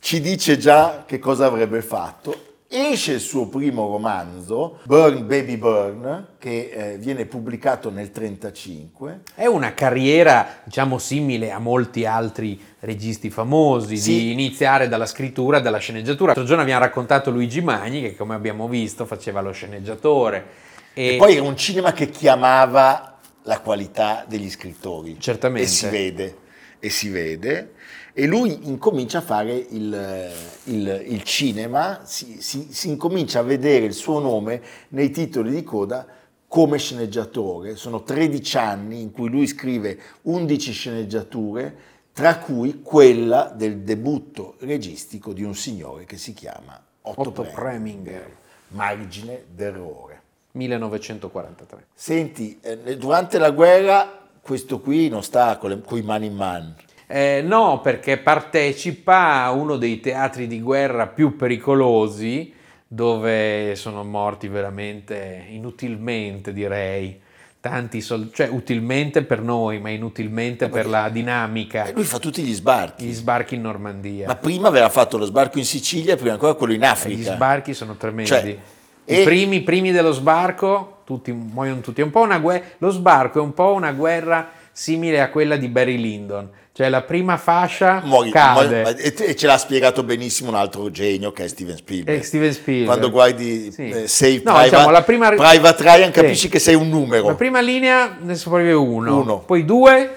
ci, 0.00 0.20
dice 0.20 0.58
già 0.58 1.04
che 1.06 1.18
cosa 1.18 1.46
avrebbe 1.46 1.82
fatto. 1.82 2.44
Esce 2.70 3.12
il 3.14 3.20
suo 3.20 3.48
primo 3.48 3.88
romanzo, 3.90 4.80
Burn 4.84 5.26
Baby 5.26 5.56
Burn, 5.56 6.26
che 6.38 6.68
eh, 6.70 6.98
viene 6.98 7.24
pubblicato 7.24 7.88
nel 7.88 8.10
1935. 8.12 9.20
È 9.34 9.46
una 9.46 9.72
carriera, 9.72 10.46
diciamo, 10.64 10.98
simile 10.98 11.50
a 11.50 11.58
molti 11.58 12.04
altri 12.04 12.60
registi 12.80 13.30
famosi, 13.30 13.96
Sì. 13.96 14.12
di 14.12 14.32
iniziare 14.32 14.86
dalla 14.88 15.06
scrittura, 15.06 15.60
dalla 15.60 15.78
sceneggiatura. 15.78 16.26
L'altro 16.26 16.44
giorno 16.44 16.60
abbiamo 16.62 16.80
raccontato 16.80 17.30
Luigi 17.30 17.62
Magni, 17.62 18.02
che 18.02 18.14
come 18.14 18.34
abbiamo 18.34 18.68
visto 18.68 19.06
faceva 19.06 19.40
lo 19.40 19.52
sceneggiatore. 19.52 20.44
E, 20.92 21.14
E 21.14 21.16
poi 21.16 21.36
era 21.36 21.44
un 21.46 21.56
cinema 21.56 21.92
che 21.92 22.10
chiamava 22.10 23.18
la 23.44 23.60
qualità 23.60 24.26
degli 24.28 24.50
scrittori. 24.50 25.16
Certamente. 25.18 25.66
E 25.66 25.70
si 25.70 25.88
vede, 25.88 26.36
e 26.80 26.90
si 26.90 27.08
vede. 27.08 27.72
E 28.12 28.26
lui 28.26 28.66
incomincia 28.68 29.18
a 29.18 29.22
fare 29.22 29.54
il, 29.54 30.30
il- 30.64 31.04
il 31.08 31.22
cinema, 31.22 32.00
si, 32.04 32.40
si- 32.42 32.68
si 32.70 32.88
incomincia 32.88 33.40
a 33.40 33.42
vedere 33.42 33.84
il 33.86 33.94
suo 33.94 34.18
nome 34.18 34.60
nei 34.88 35.10
titoli 35.10 35.50
di 35.50 35.62
coda 35.62 36.06
come 36.48 36.78
sceneggiatore. 36.78 37.76
Sono 37.76 38.02
13 38.02 38.56
anni 38.56 39.00
in 39.02 39.12
cui 39.12 39.28
lui 39.28 39.46
scrive 39.46 39.98
11 40.22 40.72
sceneggiature, 40.72 41.76
tra 42.12 42.38
cui 42.38 42.80
quella 42.82 43.52
del 43.54 43.78
debutto 43.80 44.56
registico 44.60 45.32
di 45.32 45.44
un 45.44 45.54
signore 45.54 46.04
che 46.04 46.16
si 46.16 46.32
chiama 46.32 46.80
Otto, 47.02 47.20
Otto 47.20 47.42
Preminger, 47.42 47.54
Preminger. 47.54 48.36
Margine 48.68 49.44
d'errore. 49.54 50.20
1943. 50.52 51.86
Senti, 51.94 52.58
eh, 52.60 52.96
durante 52.96 53.38
la 53.38 53.50
guerra 53.50 54.26
questo 54.40 54.80
qui 54.80 55.08
non 55.08 55.22
sta 55.22 55.56
con 55.58 55.82
i 55.90 56.02
mani 56.02 56.26
in 56.26 56.34
mano. 56.34 56.74
Eh, 57.10 57.42
no, 57.42 57.80
perché 57.80 58.18
partecipa 58.18 59.42
a 59.44 59.50
uno 59.50 59.76
dei 59.76 59.98
teatri 59.98 60.46
di 60.46 60.60
guerra 60.60 61.06
più 61.06 61.36
pericolosi, 61.36 62.52
dove 62.86 63.74
sono 63.76 64.04
morti 64.04 64.46
veramente 64.48 65.46
inutilmente, 65.48 66.52
direi. 66.52 67.18
Tanti 67.60 68.00
soldi, 68.02 68.30
cioè 68.32 68.48
utilmente 68.48 69.22
per 69.22 69.40
noi, 69.40 69.80
ma 69.80 69.88
inutilmente 69.88 70.68
per 70.68 70.86
la 70.86 71.08
dinamica. 71.08 71.86
E 71.86 71.92
lui 71.92 72.04
fa 72.04 72.18
tutti 72.18 72.42
gli 72.42 72.54
sbarchi. 72.54 73.06
Gli 73.06 73.12
sbarchi 73.12 73.56
in 73.56 73.62
Normandia. 73.62 74.26
Ma 74.26 74.36
prima 74.36 74.68
aveva 74.68 74.88
fatto 74.88 75.18
lo 75.18 75.24
sbarco 75.24 75.58
in 75.58 75.64
Sicilia 75.64 76.12
e 76.12 76.16
prima 76.16 76.34
ancora 76.34 76.54
quello 76.54 76.74
in 76.74 76.80
Gli 76.80 76.84
Africa. 76.84 77.34
sbarchi 77.34 77.74
sono 77.74 77.96
tremendi. 77.96 78.28
Cioè, 78.28 78.44
I 78.44 78.58
e- 79.04 79.24
primi, 79.24 79.62
primi 79.62 79.90
dello 79.90 80.12
sbarco, 80.12 80.98
tutti 81.04 81.32
muoiono 81.32 81.80
tutti. 81.80 82.00
È 82.00 82.04
un 82.04 82.10
po' 82.10 82.20
una 82.20 82.38
guerra. 82.38 82.64
Lo 82.78 82.90
sbarco 82.90 83.40
è 83.40 83.42
un 83.42 83.54
po' 83.54 83.72
una 83.72 83.92
guerra 83.92 84.50
simile 84.70 85.20
a 85.20 85.28
quella 85.28 85.56
di 85.56 85.66
Barry 85.66 85.96
Lyndon. 85.96 86.48
Cioè 86.78 86.88
la 86.90 87.02
prima 87.02 87.36
fascia 87.38 88.00
Muori- 88.04 88.30
cade. 88.30 88.82
muori- 88.82 89.00
e, 89.02 89.34
ce 89.34 89.46
l'ha 89.48 89.58
spiegato 89.58 90.04
benissimo 90.04 90.50
un 90.50 90.54
altro 90.54 90.92
genio 90.92 91.32
che 91.32 91.42
è 91.42 91.48
Steven 91.48 91.76
Spielberg. 91.76 92.20
Eh, 92.20 92.22
Steven 92.22 92.52
Spielberg. 92.52 92.86
Quando 92.86 93.10
guardi 93.10 93.72
Sì. 93.72 93.88
eh, 93.88 94.06
Save 94.06 94.34
No, 94.44 94.52
Private, 94.52 94.64
diciamo, 94.70 94.90
la 94.90 95.02
prima- 95.02 95.28
Private 95.30 95.82
Ryan 95.82 96.12
Sì. 96.12 96.20
capisci 96.20 96.48
che 96.48 96.60
sei 96.60 96.76
un 96.76 96.88
numero. 96.88 97.26
La 97.26 97.34
prima 97.34 97.60
linea 97.60 98.16
ne 98.20 98.36
sopravvive 98.36 98.74
uno, 98.74 99.18
Uno. 99.22 99.38
poi 99.40 99.64
due, 99.64 100.08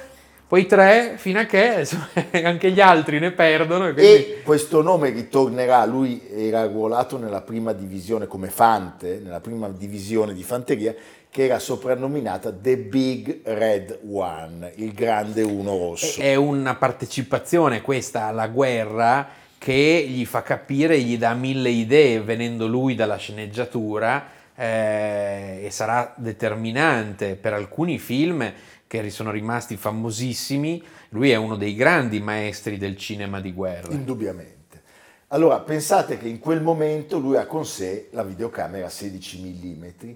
poi 0.47 0.67
tre, 0.67 1.15
fino 1.17 1.39
a 1.39 1.45
che 1.45 1.83
anche 2.45 2.69
gli 2.69 2.79
altri 2.79 3.17
ne 3.17 3.31
perdono. 3.31 3.87
E 3.87 3.93
quindi... 3.93 4.11
E 4.11 4.41
questo 4.43 4.83
nome 4.83 5.09
ritornerà, 5.09 5.83
lui 5.85 6.21
era 6.31 6.59
arruolato 6.59 7.17
nella 7.17 7.41
prima 7.41 7.73
divisione 7.73 8.27
come 8.27 8.49
Fante, 8.49 9.19
nella 9.23 9.39
prima 9.39 9.67
divisione 9.67 10.35
di 10.35 10.43
fanteria, 10.43 10.93
che 11.31 11.45
era 11.45 11.59
soprannominata 11.59 12.51
The 12.51 12.77
Big 12.77 13.39
Red 13.45 14.01
One, 14.11 14.73
il 14.75 14.91
grande 14.91 15.41
uno 15.43 15.77
rosso. 15.77 16.19
È 16.19 16.35
una 16.35 16.75
partecipazione 16.75 17.81
questa 17.81 18.25
alla 18.25 18.49
guerra 18.49 19.29
che 19.57 20.05
gli 20.09 20.25
fa 20.25 20.41
capire, 20.41 20.99
gli 20.99 21.17
dà 21.17 21.33
mille 21.33 21.69
idee 21.69 22.19
venendo 22.19 22.67
lui 22.67 22.95
dalla 22.95 23.15
sceneggiatura 23.15 24.25
eh, 24.53 25.61
e 25.63 25.71
sarà 25.71 26.13
determinante 26.17 27.35
per 27.35 27.53
alcuni 27.53 27.97
film 27.97 28.51
che 28.85 29.09
sono 29.09 29.31
rimasti 29.31 29.77
famosissimi. 29.77 30.83
Lui 31.09 31.31
è 31.31 31.37
uno 31.37 31.55
dei 31.55 31.75
grandi 31.75 32.19
maestri 32.19 32.77
del 32.77 32.97
cinema 32.97 33.39
di 33.39 33.53
guerra. 33.53 33.93
Indubbiamente. 33.93 34.81
Allora, 35.29 35.61
pensate 35.61 36.17
che 36.17 36.27
in 36.27 36.39
quel 36.39 36.61
momento 36.61 37.19
lui 37.19 37.37
ha 37.37 37.45
con 37.45 37.65
sé 37.65 38.09
la 38.11 38.23
videocamera 38.23 38.89
16 38.89 39.39
mm 39.41 40.13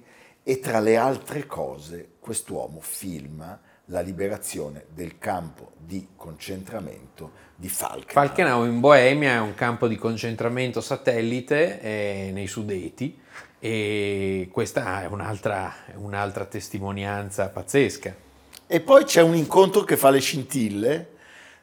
e 0.48 0.60
tra 0.60 0.80
le 0.80 0.96
altre 0.96 1.48
cose 1.48 2.10
quest'uomo 2.20 2.80
filma 2.80 3.60
la 3.86 4.02
liberazione 4.02 4.86
del 4.94 5.18
campo 5.18 5.72
di 5.76 6.10
concentramento 6.16 7.32
di 7.56 7.68
Falkenau. 7.68 8.12
Falkenau 8.12 8.66
in 8.66 8.80
Boemia 8.80 9.34
è 9.34 9.40
un 9.40 9.56
campo 9.56 9.88
di 9.88 9.96
concentramento 9.96 10.82
satellite 10.82 11.82
eh, 11.82 12.30
nei 12.32 12.46
Sudeti 12.46 13.20
e 13.58 14.48
questa 14.52 15.02
è 15.02 15.08
un'altra, 15.08 15.74
un'altra 15.96 16.46
testimonianza 16.46 17.48
pazzesca. 17.50 18.14
E 18.68 18.80
poi 18.82 19.04
c'è 19.04 19.24
un 19.24 19.34
incontro 19.36 19.84
che 19.84 19.98
fa 19.98 20.12
le 20.12 20.20
scintille, 20.20 21.10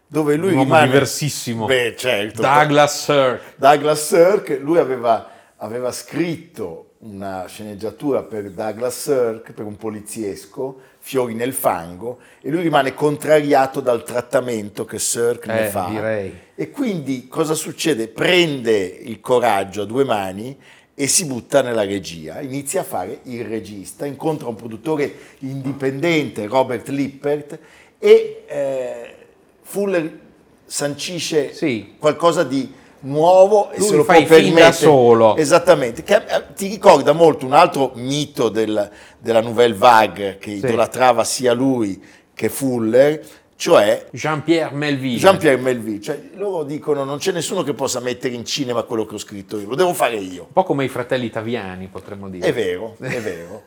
dove 0.08 0.34
lui 0.34 0.50
Un 0.50 0.56
uomo 0.56 0.64
rimane... 0.64 0.86
diversissimo. 0.86 1.66
Beh, 1.66 1.94
certo. 1.96 2.42
Douglas 2.42 3.04
Sirk. 3.04 3.54
Douglas 3.54 4.06
Sirk, 4.06 4.58
lui 4.60 4.78
aveva, 4.78 5.30
aveva 5.56 5.92
scritto 5.92 6.91
una 7.04 7.46
sceneggiatura 7.48 8.22
per 8.22 8.50
Douglas 8.50 9.02
Sirk, 9.02 9.52
per 9.52 9.64
un 9.64 9.76
poliziesco, 9.76 10.80
Fiori 11.04 11.34
nel 11.34 11.52
fango, 11.52 12.18
e 12.40 12.48
lui 12.50 12.62
rimane 12.62 12.94
contrariato 12.94 13.80
dal 13.80 14.04
trattamento 14.04 14.84
che 14.84 15.00
Sirk 15.00 15.46
ne 15.48 15.66
Eh, 15.66 15.68
fa. 15.70 15.88
direi. 15.90 16.32
E 16.54 16.70
quindi 16.70 17.26
cosa 17.26 17.54
succede? 17.54 18.06
Prende 18.06 18.76
il 18.78 19.18
coraggio 19.20 19.82
a 19.82 19.84
due 19.84 20.04
mani 20.04 20.56
e 20.94 21.06
si 21.08 21.24
butta 21.26 21.60
nella 21.60 21.82
regia, 21.84 22.40
inizia 22.40 22.82
a 22.82 22.84
fare 22.84 23.18
il 23.24 23.44
regista, 23.46 24.06
incontra 24.06 24.46
un 24.46 24.54
produttore 24.54 25.12
indipendente, 25.40 26.46
Robert 26.46 26.86
Lippert, 26.88 27.58
e 27.98 28.44
eh, 28.46 29.14
Fuller 29.62 30.18
sancisce 30.64 31.52
Sì. 31.52 31.94
qualcosa 31.98 32.44
di 32.44 32.72
nuovo 33.02 33.70
e 33.70 33.78
Lui 33.78 33.88
se 33.88 33.96
lo 33.96 34.04
fa 34.04 34.14
può 34.14 34.22
film 34.24 34.30
da 34.30 34.54
permettere. 34.54 34.72
solo. 34.72 35.36
Esattamente, 35.36 36.02
che 36.02 36.14
eh, 36.16 36.44
ti 36.54 36.68
ricorda 36.68 37.12
molto 37.12 37.46
un 37.46 37.52
altro 37.52 37.92
mito 37.94 38.48
del- 38.48 38.90
della 39.18 39.40
Nouvelle 39.40 39.74
Vague 39.74 40.38
che 40.38 40.50
idolatrava 40.50 41.24
sia 41.24 41.52
lui 41.52 42.02
che 42.34 42.48
Fuller, 42.48 43.20
cioè 43.56 44.06
Jean-Pierre 44.10 44.74
Melville. 44.74 45.18
Jean-Pierre 45.18 45.60
Melville. 45.60 46.00
Cioè, 46.00 46.20
loro 46.34 46.64
dicono 46.64 47.04
non 47.04 47.18
c'è 47.18 47.30
nessuno 47.32 47.62
che 47.62 47.74
possa 47.74 48.00
mettere 48.00 48.34
in 48.34 48.44
cinema 48.44 48.82
quello 48.82 49.04
che 49.06 49.14
ho 49.14 49.18
scritto 49.18 49.58
io, 49.58 49.68
lo 49.68 49.76
devo 49.76 49.92
fare 49.94 50.16
io. 50.16 50.42
Un 50.48 50.52
po' 50.52 50.64
come 50.64 50.84
i 50.84 50.88
fratelli 50.88 51.30
Taviani, 51.30 51.86
potremmo 51.86 52.28
dire. 52.28 52.46
È 52.46 52.52
vero, 52.52 52.96
è 53.00 53.20
vero. 53.20 53.62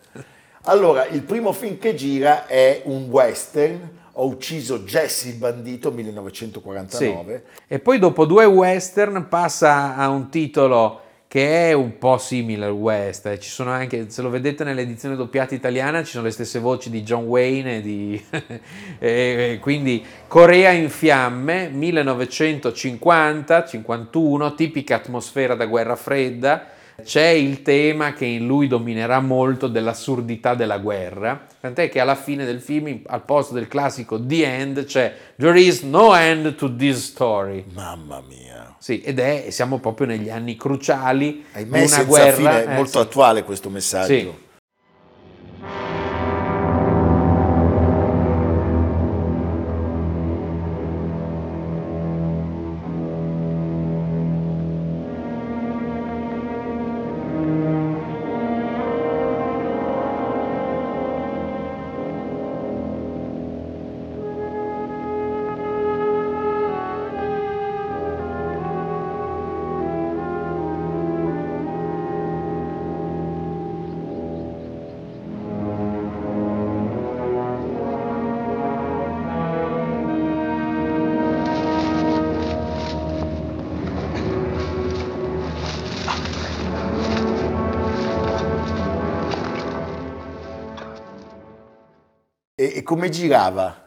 Allora, 0.63 1.05
il 1.05 1.21
primo 1.21 1.51
film 1.51 1.77
che 1.77 1.93
gira 1.93 2.47
è 2.47 2.81
un 2.85 3.05
western, 3.09 3.89
Ho 4.17 4.27
ucciso 4.27 4.79
Jesse 4.79 5.27
il 5.29 5.35
bandito, 5.35 5.91
1949. 5.91 7.43
Sì. 7.45 7.51
E 7.67 7.79
poi 7.79 7.99
dopo 7.99 8.25
due 8.25 8.45
western 8.45 9.27
passa 9.27 9.97
a 9.97 10.07
un 10.07 10.29
titolo 10.29 11.01
che 11.27 11.69
è 11.69 11.73
un 11.73 11.97
po' 11.97 12.17
simile 12.17 12.63
al 12.65 12.71
western. 12.71 13.37
Ci 13.41 13.49
sono 13.49 13.71
anche, 13.71 14.09
se 14.09 14.21
lo 14.21 14.29
vedete 14.29 14.63
nell'edizione 14.63 15.17
doppiata 15.17 15.53
italiana, 15.53 16.01
ci 16.01 16.11
sono 16.11 16.23
le 16.23 16.31
stesse 16.31 16.59
voci 16.59 16.89
di 16.89 17.03
John 17.03 17.25
Wayne 17.25 17.75
e 17.77 17.81
di... 17.81 18.23
e 18.99 19.59
quindi 19.61 20.01
Corea 20.27 20.71
in 20.71 20.89
fiamme, 20.89 21.69
1950-51, 21.71 24.55
tipica 24.55 24.95
atmosfera 24.95 25.55
da 25.55 25.65
guerra 25.65 25.97
fredda 25.97 26.69
c'è 27.03 27.27
il 27.27 27.61
tema 27.61 28.13
che 28.13 28.25
in 28.25 28.45
lui 28.45 28.67
dominerà 28.67 29.19
molto 29.19 29.67
dell'assurdità 29.67 30.55
della 30.55 30.77
guerra, 30.77 31.45
tant'è 31.59 31.89
che 31.89 31.99
alla 31.99 32.15
fine 32.15 32.45
del 32.45 32.61
film, 32.61 33.01
al 33.05 33.23
posto 33.23 33.53
del 33.53 33.67
classico 33.67 34.23
The 34.23 34.45
End, 34.45 34.85
c'è 34.85 35.13
There 35.37 35.59
is 35.59 35.81
no 35.81 36.15
end 36.15 36.55
to 36.55 36.75
this 36.75 37.03
story. 37.03 37.65
Mamma 37.73 38.21
mia. 38.27 38.75
Sì, 38.79 39.01
ed 39.01 39.19
è, 39.19 39.47
siamo 39.49 39.79
proprio 39.79 40.07
negli 40.07 40.29
anni 40.29 40.55
cruciali 40.55 41.45
messo 41.67 41.95
una 41.95 42.03
guerra. 42.03 42.35
fine, 42.35 42.63
eh, 42.63 42.75
molto 42.75 42.99
sì. 42.99 43.05
attuale 43.05 43.43
questo 43.43 43.69
messaggio. 43.69 44.13
Sì. 44.13 44.43
Come 92.95 93.09
girava? 93.09 93.83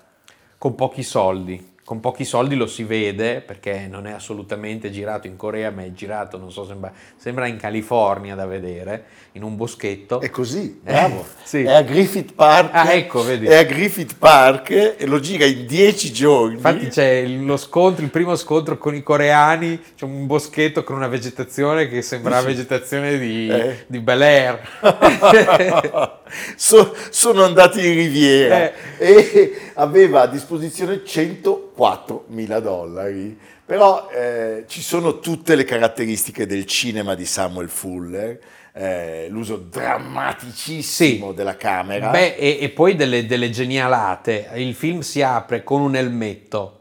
con 0.59 0.75
pochi 0.75 1.03
soldi. 1.03 1.77
Con 1.83 2.01
pochi 2.01 2.27
soldi 2.27 2.55
lo 2.55 2.67
si 2.67 2.83
vede 2.83 3.41
perché 3.41 3.87
non 3.89 4.07
è 4.07 4.11
assolutamente 4.11 4.91
girato 4.91 5.27
in 5.27 5.37
Corea, 5.37 5.71
ma 5.71 5.83
è 5.85 5.93
girato, 5.93 6.37
non 6.37 6.53
so, 6.53 6.67
sembra, 6.67 6.93
sembra 7.17 7.47
in 7.47 7.57
California 7.57 8.35
da 8.35 8.45
vedere, 8.45 9.05
in 9.33 9.43
un 9.43 9.57
boschetto. 9.57 10.21
È 10.21 10.29
così, 10.29 10.83
Eh, 10.85 10.93
bravo. 10.93 11.25
sì. 11.45 11.63
È 11.63 11.73
a 11.73 11.81
Griffith 11.81 12.35
Park. 12.35 12.71
Ah, 12.75 12.93
ecco, 12.93 13.23
vedi. 13.25 13.47
È 13.47 13.57
a 13.57 13.63
Griffith 13.63 14.19
Park 14.19 14.69
e 14.99 15.07
lo 15.07 15.19
gira 15.21 15.47
in 15.47 15.65
dieci 15.65 16.13
giorni. 16.13 16.57
Infatti 16.57 16.89
c'è 16.89 17.25
lo 17.27 17.57
scontro, 17.57 18.05
il 18.05 18.11
primo 18.11 18.37
scontro 18.37 18.77
con 18.77 18.95
i 18.95 19.03
coreani, 19.03 19.81
c'è 19.97 20.05
un 20.05 20.27
boschetto 20.27 20.85
con 20.85 20.95
una 20.97 21.09
vegetazione 21.09 21.89
che 21.89 22.03
sembra 22.03 22.35
la 22.35 22.43
vegetazione 22.43 23.17
di, 23.17 23.49
Eh. 23.49 23.85
di 23.87 24.01
Bel 24.01 24.21
Air. 24.21 24.61
So- 26.57 26.95
sono 27.11 27.45
andati 27.45 27.87
in 27.87 27.95
riviera 27.95 28.73
Eh. 28.73 28.75
e 28.99 29.61
aveva 29.75 30.23
a 30.23 30.27
disposizione 30.27 31.05
104 31.05 32.25
mila 32.29 32.61
dollari. 32.61 33.39
Però 33.65 34.09
eh, 34.11 34.65
ci 34.67 34.81
sono 34.81 35.19
tutte 35.21 35.55
le 35.55 35.65
caratteristiche 35.65 36.47
del 36.47 36.65
cinema 36.65 37.15
di 37.15 37.27
Samuel 37.27 37.69
Fuller, 37.69 38.39
eh, 38.73 39.27
l'uso 39.29 39.57
drammaticissimo 39.57 41.29
Sì. 41.31 41.35
della 41.35 41.57
camera. 41.57 42.11
Beh, 42.11 42.37
e, 42.37 42.59
e 42.61 42.69
poi 42.71 42.97
delle, 42.97 43.27
delle 43.27 43.51
genialate. 43.51 44.49
Il 44.55 44.75
film 44.75 45.01
si 45.01 45.21
apre 45.23 45.63
con 45.65 45.81
un 45.83 45.97
elmetto 45.97 46.75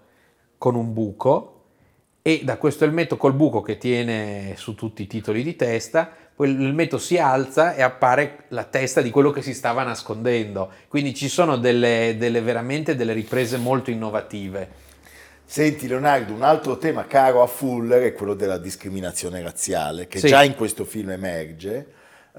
con 0.57 0.75
un 0.75 0.93
buco 0.93 1.53
e 2.21 2.41
da 2.43 2.57
questo 2.57 2.83
elmetto 2.86 3.15
col 3.17 3.33
buco 3.33 3.62
che 3.62 3.77
tiene 3.77 4.53
su 4.57 4.73
tutti 4.73 5.01
i 5.03 5.07
titoli 5.07 5.43
di 5.43 5.55
testa, 5.55 6.12
poi 6.38 6.56
l'elmetto 6.56 7.00
si 7.00 7.17
alza 7.17 7.73
e 7.73 7.82
appare 7.82 8.43
la 8.50 8.63
testa 8.63 9.02
di 9.02 9.10
quello 9.10 9.32
che 9.32 9.41
si 9.41 9.56
stava 9.56 9.82
nascondendo. 9.82 10.69
Quindi 10.88 11.15
ci 11.15 11.30
sono 11.30 11.58
delle, 11.58 12.13
delle 12.19 12.41
veramente 12.41 12.95
delle 12.95 13.13
riprese 13.13 13.58
molto 13.58 13.89
innovative. 13.89 14.69
Senti 15.43 15.88
Leonardo, 15.88 16.34
un 16.34 16.43
altro 16.43 16.78
tema 16.78 17.08
caro 17.08 17.41
a 17.41 17.47
Fuller 17.47 18.04
è 18.04 18.13
quello 18.13 18.36
della 18.36 18.60
discriminazione 18.60 19.41
razziale, 19.41 20.08
che 20.08 20.19
Sì. 20.19 20.28
già 20.28 20.43
in 20.43 20.54
questo 20.54 20.86
film 20.86 21.10
emerge. 21.10 21.88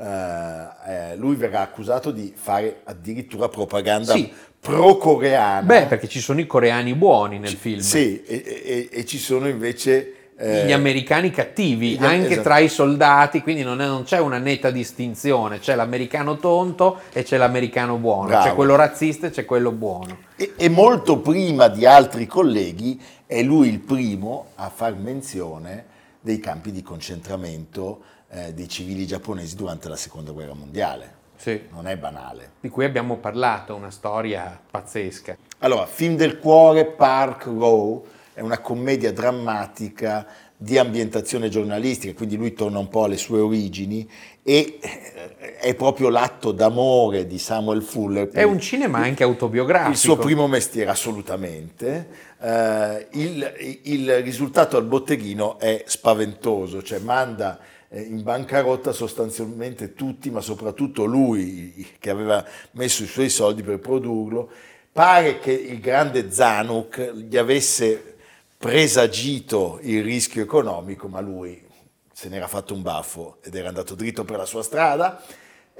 Eh, 0.01 1.17
lui 1.17 1.35
verrà 1.35 1.63
accusato 1.63 2.13
di 2.13 2.33
fare 2.37 2.83
addirittura 2.85 3.49
propaganda 3.49 4.13
Sì. 4.13 4.33
pro-coreana. 4.61 5.63
Beh, 5.67 5.87
perché 5.87 6.07
ci 6.07 6.21
sono 6.21 6.39
i 6.39 6.47
coreani 6.47 6.95
buoni 6.95 7.41
nel 7.41 7.57
film. 7.57 7.81
Sì, 7.81 8.23
e, 8.25 8.45
e- 8.65 8.89
e 8.93 9.05
ci 9.05 9.19
sono 9.19 9.49
invece... 9.49 10.13
eh, 10.41 10.67
gli 10.67 10.73
americani 10.73 11.31
cattivi, 11.31 11.99
gli- 11.99 12.05
anche 12.05 12.27
esatto. 12.29 12.43
tra 12.43 12.59
i 12.59 12.69
soldati, 12.69 13.43
quindi 13.43 13.63
non, 13.63 13.81
è- 13.81 13.87
non 13.87 14.05
c'è 14.05 14.21
una 14.21 14.39
netta 14.39 14.71
distinzione, 14.71 15.59
c'è 15.59 15.75
l'americano 15.75 16.37
tonto 16.39 17.01
e 17.13 17.25
c'è 17.25 17.37
l'americano 17.37 17.97
buono, 17.97 18.29
Bravo. 18.29 18.49
c'è 18.49 18.55
quello 18.55 18.77
razzista 18.77 19.27
e 19.27 19.31
c'è 19.31 19.45
quello 19.45 19.73
buono. 19.73 20.19
E, 20.37 20.53
e 20.57 20.69
molto 20.69 21.19
prima 21.19 21.67
di 21.67 21.85
altri 21.85 22.27
colleghi 22.27 23.01
è 23.27 23.43
lui 23.43 23.69
il 23.69 23.81
primo 23.81 24.47
a 24.55 24.71
far 24.71 24.95
menzione 24.95 25.87
dei 26.21 26.39
campi 26.39 26.71
di 26.71 26.83
concentramento 26.83 28.03
eh, 28.31 28.55
dei 28.55 28.69
civili 28.69 29.07
giapponesi 29.07 29.57
durante 29.57 29.89
la 29.89 29.97
seconda 29.97 30.31
guerra 30.31 30.55
mondiale. 30.55 31.17
Sì. 31.37 31.63
Non 31.71 31.87
è 31.87 31.97
banale. 31.97 32.53
Di 32.61 32.69
cui 32.69 32.85
abbiamo 32.85 33.17
parlato, 33.17 33.75
una 33.75 33.91
storia 33.91 34.61
pazzesca. 34.71 35.37
Allora, 35.59 35.87
film 35.87 36.17
del 36.17 36.39
cuore, 36.39 36.85
Park 36.85 37.45
Row, 37.45 38.05
è 38.39 38.41
una 38.41 38.61
commedia 38.61 39.13
drammatica 39.13 40.25
di 40.57 40.79
ambientazione 40.79 41.49
giornalistica, 41.49 42.15
quindi 42.15 42.37
lui 42.37 42.53
torna 42.53 42.79
un 42.79 42.89
po' 42.89 43.03
alle 43.03 43.17
sue 43.17 43.41
origini 43.41 44.09
e 44.45 44.79
eh, 44.81 45.57
è 45.57 45.75
proprio 45.75 46.09
l'atto 46.09 46.53
d'amore 46.53 47.27
di 47.27 47.37
Samuel 47.37 47.83
Fuller. 47.83 48.29
È 48.29 48.45
un 48.45 48.61
cinema 48.61 48.99
anche 48.99 49.25
autobiografico. 49.25 49.91
il 49.91 49.97
suo 49.97 50.17
primo 50.17 50.47
mestiere, 50.47 50.89
assolutamente. 50.89 52.09
Eh, 52.41 53.09
il, 53.15 53.81
il 53.83 54.23
risultato 54.23 54.77
al 54.77 54.85
botteghino 54.85 55.59
è 55.59 55.83
spaventoso, 55.85 56.81
cioè 56.81 57.01
manda 57.01 57.59
eh, 57.89 58.03
in 58.03 58.23
bancarotta 58.23 58.93
sostanzialmente 58.93 59.95
tutti, 59.95 60.31
ma 60.31 60.41
soprattutto 60.41 61.05
lui 61.05 61.89
che 61.99 62.11
aveva 62.11 62.45
messo 62.73 63.03
i 63.03 63.07
suoi 63.07 63.31
soldi 63.31 63.65
per 63.65 63.81
produrlo. 63.81 64.49
Pare 64.93 65.41
che 65.41 65.51
il 65.51 65.81
grande 65.81 66.31
Zanuck 66.31 67.15
gli 67.15 67.37
avesse 67.37 68.08
presagito 68.59 69.79
il 69.83 70.03
rischio 70.03 70.43
economico, 70.43 71.07
ma 71.07 71.21
lui 71.21 71.65
se 72.13 72.29
n'era 72.29 72.49
fatto 72.49 72.75
un 72.75 72.83
baffo 72.83 73.37
ed 73.43 73.55
era 73.55 73.69
andato 73.69 73.95
dritto 73.95 74.25
per 74.25 74.39
la 74.39 74.45
sua 74.45 74.65
strada. 74.65 75.23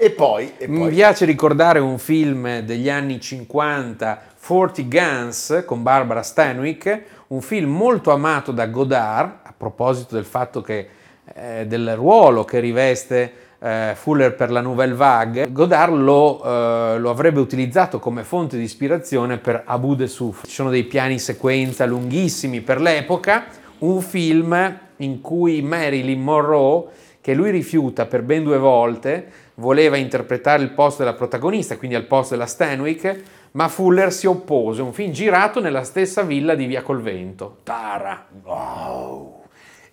E 0.01 0.11
poi, 0.11 0.53
e 0.57 0.65
Mi 0.69 0.79
poi 0.79 0.93
piace 0.93 1.25
ricordare 1.25 1.79
un 1.79 1.97
film 1.97 2.59
degli 2.61 2.89
anni 2.89 3.19
50, 3.19 4.21
40 4.41 4.81
Guns, 4.83 5.63
con 5.65 5.83
Barbara 5.83 6.23
Stanwyck, 6.23 7.01
un 7.27 7.41
film 7.41 7.69
molto 7.69 8.11
amato 8.11 8.53
da 8.53 8.67
Godard, 8.67 9.39
a 9.43 9.53
proposito 9.55 10.15
del 10.15 10.23
fatto 10.23 10.61
che, 10.61 10.87
eh, 11.33 11.67
del 11.67 11.97
ruolo 11.97 12.45
che 12.45 12.61
riveste 12.61 13.33
eh, 13.59 13.93
Fuller 13.95 14.35
per 14.35 14.51
la 14.51 14.61
Nouvelle 14.61 14.93
Vague, 14.93 15.51
Godard 15.51 15.93
lo, 15.93 16.41
eh, 16.43 16.97
lo 16.97 17.09
avrebbe 17.09 17.39
utilizzato 17.39 17.99
come 17.99 18.23
fonte 18.23 18.57
di 18.57 18.63
ispirazione 18.63 19.37
per 19.37 19.63
Abu 19.65 19.95
de 19.95 20.07
Souf. 20.07 20.45
Ci 20.45 20.53
sono 20.53 20.69
dei 20.69 20.83
piani 20.83 21.19
sequenza 21.19 21.85
lunghissimi 21.85 22.61
per 22.61 22.79
l'epoca, 22.81 23.45
un 23.79 24.01
film 24.01 24.79
in 24.97 25.21
cui 25.21 25.61
Marilyn 25.61 26.21
Monroe, 26.21 26.85
che 27.21 27.33
lui 27.33 27.51
rifiuta 27.51 28.05
per 28.05 28.23
ben 28.23 28.43
due 28.43 28.57
volte, 28.57 29.27
voleva 29.55 29.97
interpretare 29.97 30.63
il 30.63 30.71
posto 30.71 31.03
della 31.03 31.15
protagonista, 31.15 31.77
quindi 31.77 31.95
al 31.95 32.05
posto 32.05 32.33
della 32.33 32.45
Stanwyck, 32.45 33.21
ma 33.51 33.67
Fuller 33.67 34.11
si 34.13 34.25
oppose, 34.25 34.81
un 34.81 34.93
film 34.93 35.11
girato 35.11 35.59
nella 35.59 35.83
stessa 35.83 36.21
villa 36.21 36.55
di 36.55 36.65
Via 36.65 36.81
col 36.81 37.01
Vento. 37.01 37.57
Tara! 37.63 38.25
Wow. 38.43 39.38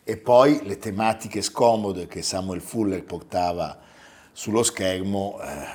E 0.08 0.16
poi 0.18 0.60
le 0.62 0.78
tematiche 0.78 1.42
scomode 1.42 2.06
che 2.06 2.22
Samuel 2.22 2.60
Fuller 2.60 3.02
portava 3.02 3.76
sullo 4.30 4.62
schermo, 4.62 5.36
eh, 5.42 5.66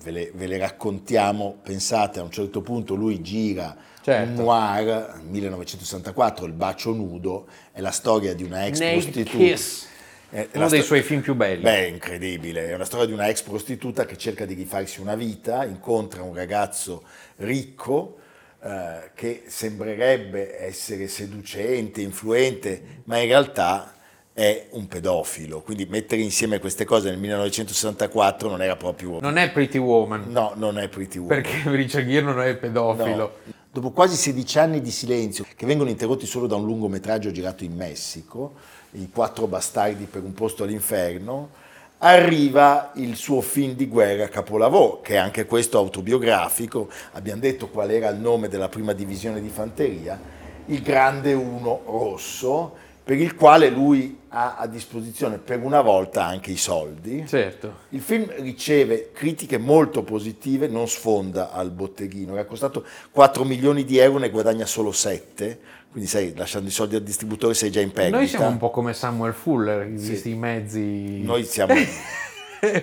ve, 0.00 0.10
le, 0.12 0.30
ve 0.32 0.46
le 0.46 0.58
raccontiamo. 0.58 1.56
Pensate, 1.60 2.20
a 2.20 2.22
un 2.22 2.30
certo 2.30 2.60
punto 2.60 2.94
lui 2.94 3.20
gira 3.20 3.76
Certo. 4.00 4.28
un 4.30 4.36
noir, 4.46 5.18
1964, 5.28 6.46
Il 6.46 6.52
bacio 6.52 6.92
nudo, 6.92 7.48
è 7.72 7.80
la 7.80 7.90
storia 7.90 8.32
di 8.32 8.44
una 8.44 8.64
ex 8.64 8.78
Naked 8.78 9.00
prostituta. 9.02 9.36
Kiss, 9.38 9.86
È 10.30 10.48
uno 10.52 10.62
la 10.64 10.68
dei 10.68 10.78
sto- 10.78 10.86
suoi 10.86 11.02
film 11.02 11.20
più 11.22 11.34
belli. 11.34 11.62
Beh, 11.62 11.88
incredibile, 11.88 12.68
è 12.68 12.74
una 12.76 12.84
storia 12.84 13.06
di 13.06 13.12
una 13.12 13.26
ex 13.26 13.42
prostituta 13.42 14.04
che 14.04 14.16
cerca 14.16 14.44
di 14.44 14.54
rifarsi 14.54 15.00
una 15.00 15.16
vita, 15.16 15.64
incontra 15.64 16.22
un 16.22 16.32
ragazzo 16.34 17.02
ricco, 17.38 18.18
eh, 18.64 19.10
che 19.14 19.42
sembrerebbe 19.46 20.58
essere 20.64 21.06
seducente, 21.06 22.00
influente, 22.00 23.02
ma 23.04 23.18
in 23.18 23.26
realtà 23.26 23.92
è 24.32 24.68
un 24.70 24.88
pedofilo. 24.88 25.60
Quindi 25.60 25.84
mettere 25.84 26.22
insieme 26.22 26.58
queste 26.58 26.86
cose 26.86 27.10
nel 27.10 27.18
1964 27.18 28.48
non 28.48 28.62
era 28.62 28.76
proprio... 28.76 29.20
Non 29.20 29.36
è 29.36 29.50
Pretty 29.50 29.76
Woman, 29.76 30.24
No, 30.28 30.52
non 30.56 30.78
è 30.78 30.88
Pretty 30.88 31.18
Woman. 31.18 31.42
perché 31.42 31.62
Richard 31.70 32.06
Gere 32.06 32.24
non 32.24 32.40
è 32.40 32.56
pedofilo. 32.56 33.16
No. 33.44 33.52
Dopo 33.70 33.90
quasi 33.90 34.16
16 34.16 34.58
anni 34.58 34.80
di 34.80 34.90
silenzio, 34.90 35.44
che 35.54 35.66
vengono 35.66 35.90
interrotti 35.90 36.24
solo 36.24 36.46
da 36.46 36.56
un 36.56 36.64
lungometraggio 36.64 37.30
girato 37.32 37.64
in 37.64 37.74
Messico, 37.74 38.54
I 38.92 39.10
quattro 39.12 39.46
bastardi 39.46 40.04
per 40.04 40.22
un 40.22 40.32
posto 40.32 40.62
all'inferno, 40.64 41.50
arriva 41.98 42.90
il 42.94 43.16
suo 43.16 43.40
film 43.40 43.74
di 43.74 43.86
guerra 43.86 44.28
capolavoro, 44.28 45.00
che 45.00 45.14
è 45.14 45.16
anche 45.16 45.46
questo 45.46 45.78
autobiografico. 45.78 46.88
Abbiamo 47.12 47.40
detto 47.40 47.68
qual 47.68 47.90
era 47.90 48.08
il 48.08 48.18
nome 48.18 48.48
della 48.48 48.68
prima 48.68 48.92
divisione 48.92 49.40
di 49.40 49.48
fanteria, 49.48 50.20
il 50.66 50.82
Grande 50.82 51.32
Uno 51.32 51.82
Rosso, 51.86 52.82
per 53.04 53.18
il 53.18 53.34
quale 53.34 53.68
lui 53.68 54.20
ha 54.28 54.56
a 54.56 54.66
disposizione 54.66 55.36
per 55.36 55.62
una 55.62 55.82
volta 55.82 56.24
anche 56.24 56.50
i 56.50 56.56
soldi. 56.56 57.24
Certo. 57.28 57.80
Il 57.90 58.00
film 58.00 58.32
riceve 58.38 59.10
critiche 59.12 59.58
molto 59.58 60.02
positive, 60.02 60.68
non 60.68 60.88
sfonda 60.88 61.52
al 61.52 61.70
botteghino, 61.70 62.32
era 62.32 62.46
costato 62.46 62.82
4 63.10 63.44
milioni 63.44 63.84
di 63.84 63.98
euro, 63.98 64.18
ne 64.18 64.30
guadagna 64.30 64.64
solo 64.64 64.90
7, 64.90 65.58
quindi 65.94 66.10
sai, 66.10 66.34
lasciando 66.36 66.66
i 66.68 66.72
soldi 66.72 66.96
al 66.96 67.02
distributore 67.02 67.54
sei 67.54 67.70
già 67.70 67.80
in 67.80 67.92
perdita. 67.92 68.16
Noi 68.16 68.26
siamo 68.26 68.48
un 68.48 68.56
po' 68.56 68.70
come 68.70 68.92
Samuel 68.94 69.32
Fuller, 69.32 69.86
visti 69.86 70.30
i 70.30 70.34
mezzi... 70.34 71.22
Noi 71.22 71.44
siamo, 71.44 71.72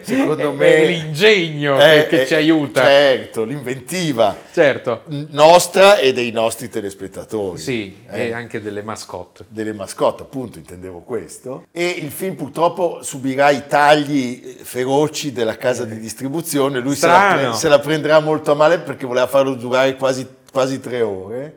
secondo 0.02 0.52
È 0.52 0.56
me... 0.56 0.86
l'ingegno 0.86 1.78
Eh, 1.78 2.04
che, 2.04 2.08
che 2.08 2.22
eh, 2.22 2.28
ci 2.28 2.36
aiuta. 2.36 2.84
Certo, 2.84 3.44
l'inventiva 3.44 4.34
Certo, 4.54 5.02
nostra 5.32 5.98
e 5.98 6.14
dei 6.14 6.32
nostri 6.32 6.70
telespettatori. 6.70 7.58
sì, 7.60 7.98
Eh, 8.10 8.28
e 8.28 8.32
anche 8.34 8.62
delle 8.62 8.82
mascotte. 8.82 9.44
delle 9.50 9.74
mascotte, 9.74 10.24
appunto, 10.24 10.58
intendevo 10.58 11.02
questo. 11.02 11.66
E 11.74 11.86
il 11.90 12.12
film 12.12 12.36
purtroppo 12.36 13.00
subirà 13.04 13.50
i 13.50 13.68
tagli 13.68 14.56
feroci 14.62 15.34
della 15.34 15.58
casa 15.58 15.84
di 15.84 16.00
distribuzione. 16.00 16.80
Lui 16.80 16.96
se 16.96 17.08
la, 17.08 17.36
pre- 17.38 17.54
se 17.56 17.68
la 17.68 17.80
prenderà 17.80 18.22
molto 18.22 18.54
a 18.54 18.56
male 18.56 18.80
perché 18.80 19.06
voleva 19.06 19.28
farlo 19.28 19.54
durare 19.56 19.98
quasi, 19.98 20.26
quasi 20.50 20.80
tre 20.80 21.02
ore. 21.02 21.56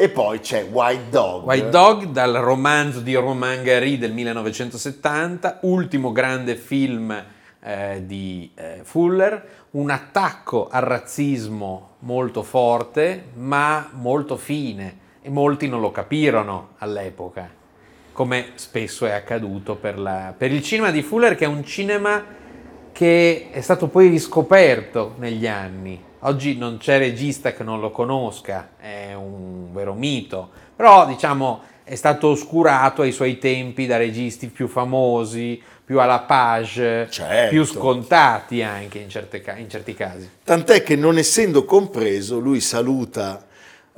E 0.00 0.08
poi 0.08 0.40
c'è 0.40 0.64
White 0.64 1.10
Dog. 1.10 1.44
White 1.44 1.68
Dog 1.68 2.04
dal 2.06 2.32
romanzo 2.32 3.00
di 3.00 3.14
Romain 3.14 3.62
Gary 3.62 3.98
del 3.98 4.14
1970, 4.14 5.58
ultimo 5.64 6.10
grande 6.10 6.56
film 6.56 7.22
eh, 7.60 8.02
di 8.06 8.50
eh, 8.54 8.80
Fuller, 8.82 9.66
un 9.72 9.90
attacco 9.90 10.68
al 10.70 10.80
razzismo 10.80 11.96
molto 11.98 12.42
forte 12.42 13.24
ma 13.34 13.90
molto 13.92 14.38
fine 14.38 14.96
e 15.20 15.28
molti 15.28 15.68
non 15.68 15.82
lo 15.82 15.90
capirono 15.90 16.68
all'epoca, 16.78 17.50
come 18.14 18.52
spesso 18.54 19.04
è 19.04 19.10
accaduto 19.10 19.76
per, 19.76 19.98
la- 19.98 20.32
per 20.34 20.50
il 20.50 20.62
cinema 20.62 20.90
di 20.90 21.02
Fuller 21.02 21.34
che 21.34 21.44
è 21.44 21.48
un 21.48 21.62
cinema 21.62 22.24
che 22.90 23.50
è 23.50 23.60
stato 23.60 23.88
poi 23.88 24.08
riscoperto 24.08 25.16
negli 25.18 25.46
anni. 25.46 26.08
Oggi 26.22 26.56
non 26.56 26.76
c'è 26.76 26.98
regista 26.98 27.54
che 27.54 27.62
non 27.62 27.80
lo 27.80 27.90
conosca, 27.90 28.70
è 28.78 29.14
un 29.14 29.72
vero 29.72 29.94
mito, 29.94 30.50
però 30.76 31.06
diciamo 31.06 31.62
è 31.82 31.94
stato 31.94 32.28
oscurato 32.28 33.00
ai 33.02 33.10
suoi 33.10 33.38
tempi 33.38 33.86
da 33.86 33.96
registi 33.96 34.48
più 34.48 34.68
famosi, 34.68 35.60
più 35.82 35.98
alla 35.98 36.20
page, 36.20 37.08
Certo. 37.10 37.48
più 37.48 37.64
scontati 37.64 38.62
anche 38.62 38.98
in, 38.98 39.08
certe 39.08 39.42
in 39.56 39.70
certi 39.70 39.94
casi. 39.94 40.28
Tant'è 40.44 40.82
che 40.82 40.94
non 40.94 41.16
essendo 41.16 41.64
compreso, 41.64 42.38
lui 42.38 42.60
saluta 42.60 43.46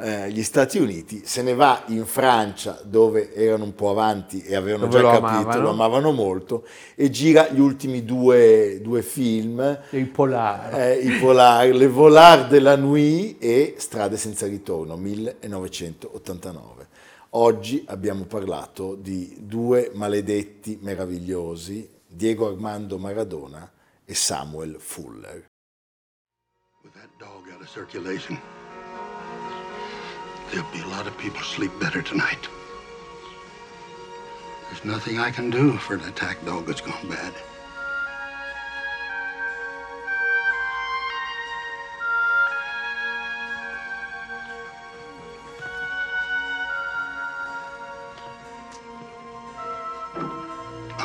eh, 0.03 0.31
gli 0.33 0.43
Stati 0.43 0.79
Uniti, 0.79 1.23
se 1.25 1.43
ne 1.43 1.55
va 1.55 1.85
in 1.87 2.05
Francia 2.07 2.81
dove 2.85 3.33
erano 3.35 3.65
un 3.65 3.75
po' 3.75 3.91
avanti 3.91 4.43
e 4.43 4.55
avevano 4.57 4.87
Dove 4.87 4.97
già 4.99 5.03
lo 5.03 5.11
capito, 5.21 5.29
amavano. 5.39 5.63
lo 5.63 5.71
amavano 5.71 6.13
molto, 6.13 6.67
e 6.97 7.09
gira 7.11 7.49
gli 7.51 7.61
ultimi 7.61 8.05
due, 8.05 8.81
due 8.83 9.03
film, 9.03 9.79
Il 9.91 10.09
polare. 10.09 10.95
eh, 10.97 10.99
i 11.07 11.19
Polar, 11.21 11.69
Le 11.69 11.87
Volar 11.87 12.49
de 12.49 12.59
la 12.61 12.77
Nuit 12.77 13.37
e 13.43 13.75
Strade 13.79 14.17
senza 14.17 14.47
ritorno, 14.47 14.97
1989. 14.97 16.89
Oggi 17.35 17.83
abbiamo 17.87 18.25
parlato 18.25 18.95
di 18.95 19.37
due 19.39 19.91
maledetti 19.95 20.79
meravigliosi, 20.83 21.89
Diego 22.07 22.49
Armando 22.49 22.99
Maradona 22.99 23.71
e 24.05 24.15
Samuel 24.15 24.77
Fuller. 24.79 25.47
With 26.83 26.93
that 26.95 27.09
dog 27.19 27.49
out 27.53 27.63
of 27.63 27.69
circulation, 27.73 28.39
there'll 30.53 30.71
be 30.71 30.81
a 30.81 30.87
lot 30.89 31.07
of 31.07 31.17
people 31.17 31.41
sleep 31.41 31.73
better 31.81 32.03
tonight. 32.03 32.47
There's 34.69 34.85
nothing 34.85 35.19
I 35.19 35.31
can 35.31 35.49
do 35.49 35.79
for 35.79 35.95
an 35.95 36.05
attack 36.05 36.45
dog 36.45 36.67
that's 36.67 36.83
gone 36.83 37.09
bad. 37.09 37.33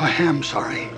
I 0.00 0.10
am 0.18 0.42
sorry. 0.42 0.90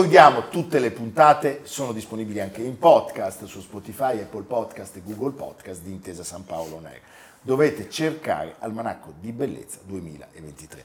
Ricordiamo, 0.00 0.48
tutte 0.48 0.78
le 0.78 0.92
puntate 0.92 1.60
sono 1.64 1.92
disponibili 1.92 2.40
anche 2.40 2.62
in 2.62 2.78
podcast 2.78 3.44
su 3.44 3.60
Spotify, 3.60 4.18
Apple 4.18 4.44
Podcast 4.44 4.96
e 4.96 5.02
Google 5.04 5.32
Podcast 5.32 5.82
di 5.82 5.90
Intesa 5.90 6.24
San 6.24 6.46
Paolo 6.46 6.76
On. 6.76 6.88
Dovete 7.42 7.90
cercare 7.90 8.54
Almanacco 8.60 9.12
di 9.20 9.30
Bellezza 9.30 9.80
2023. 9.84 10.84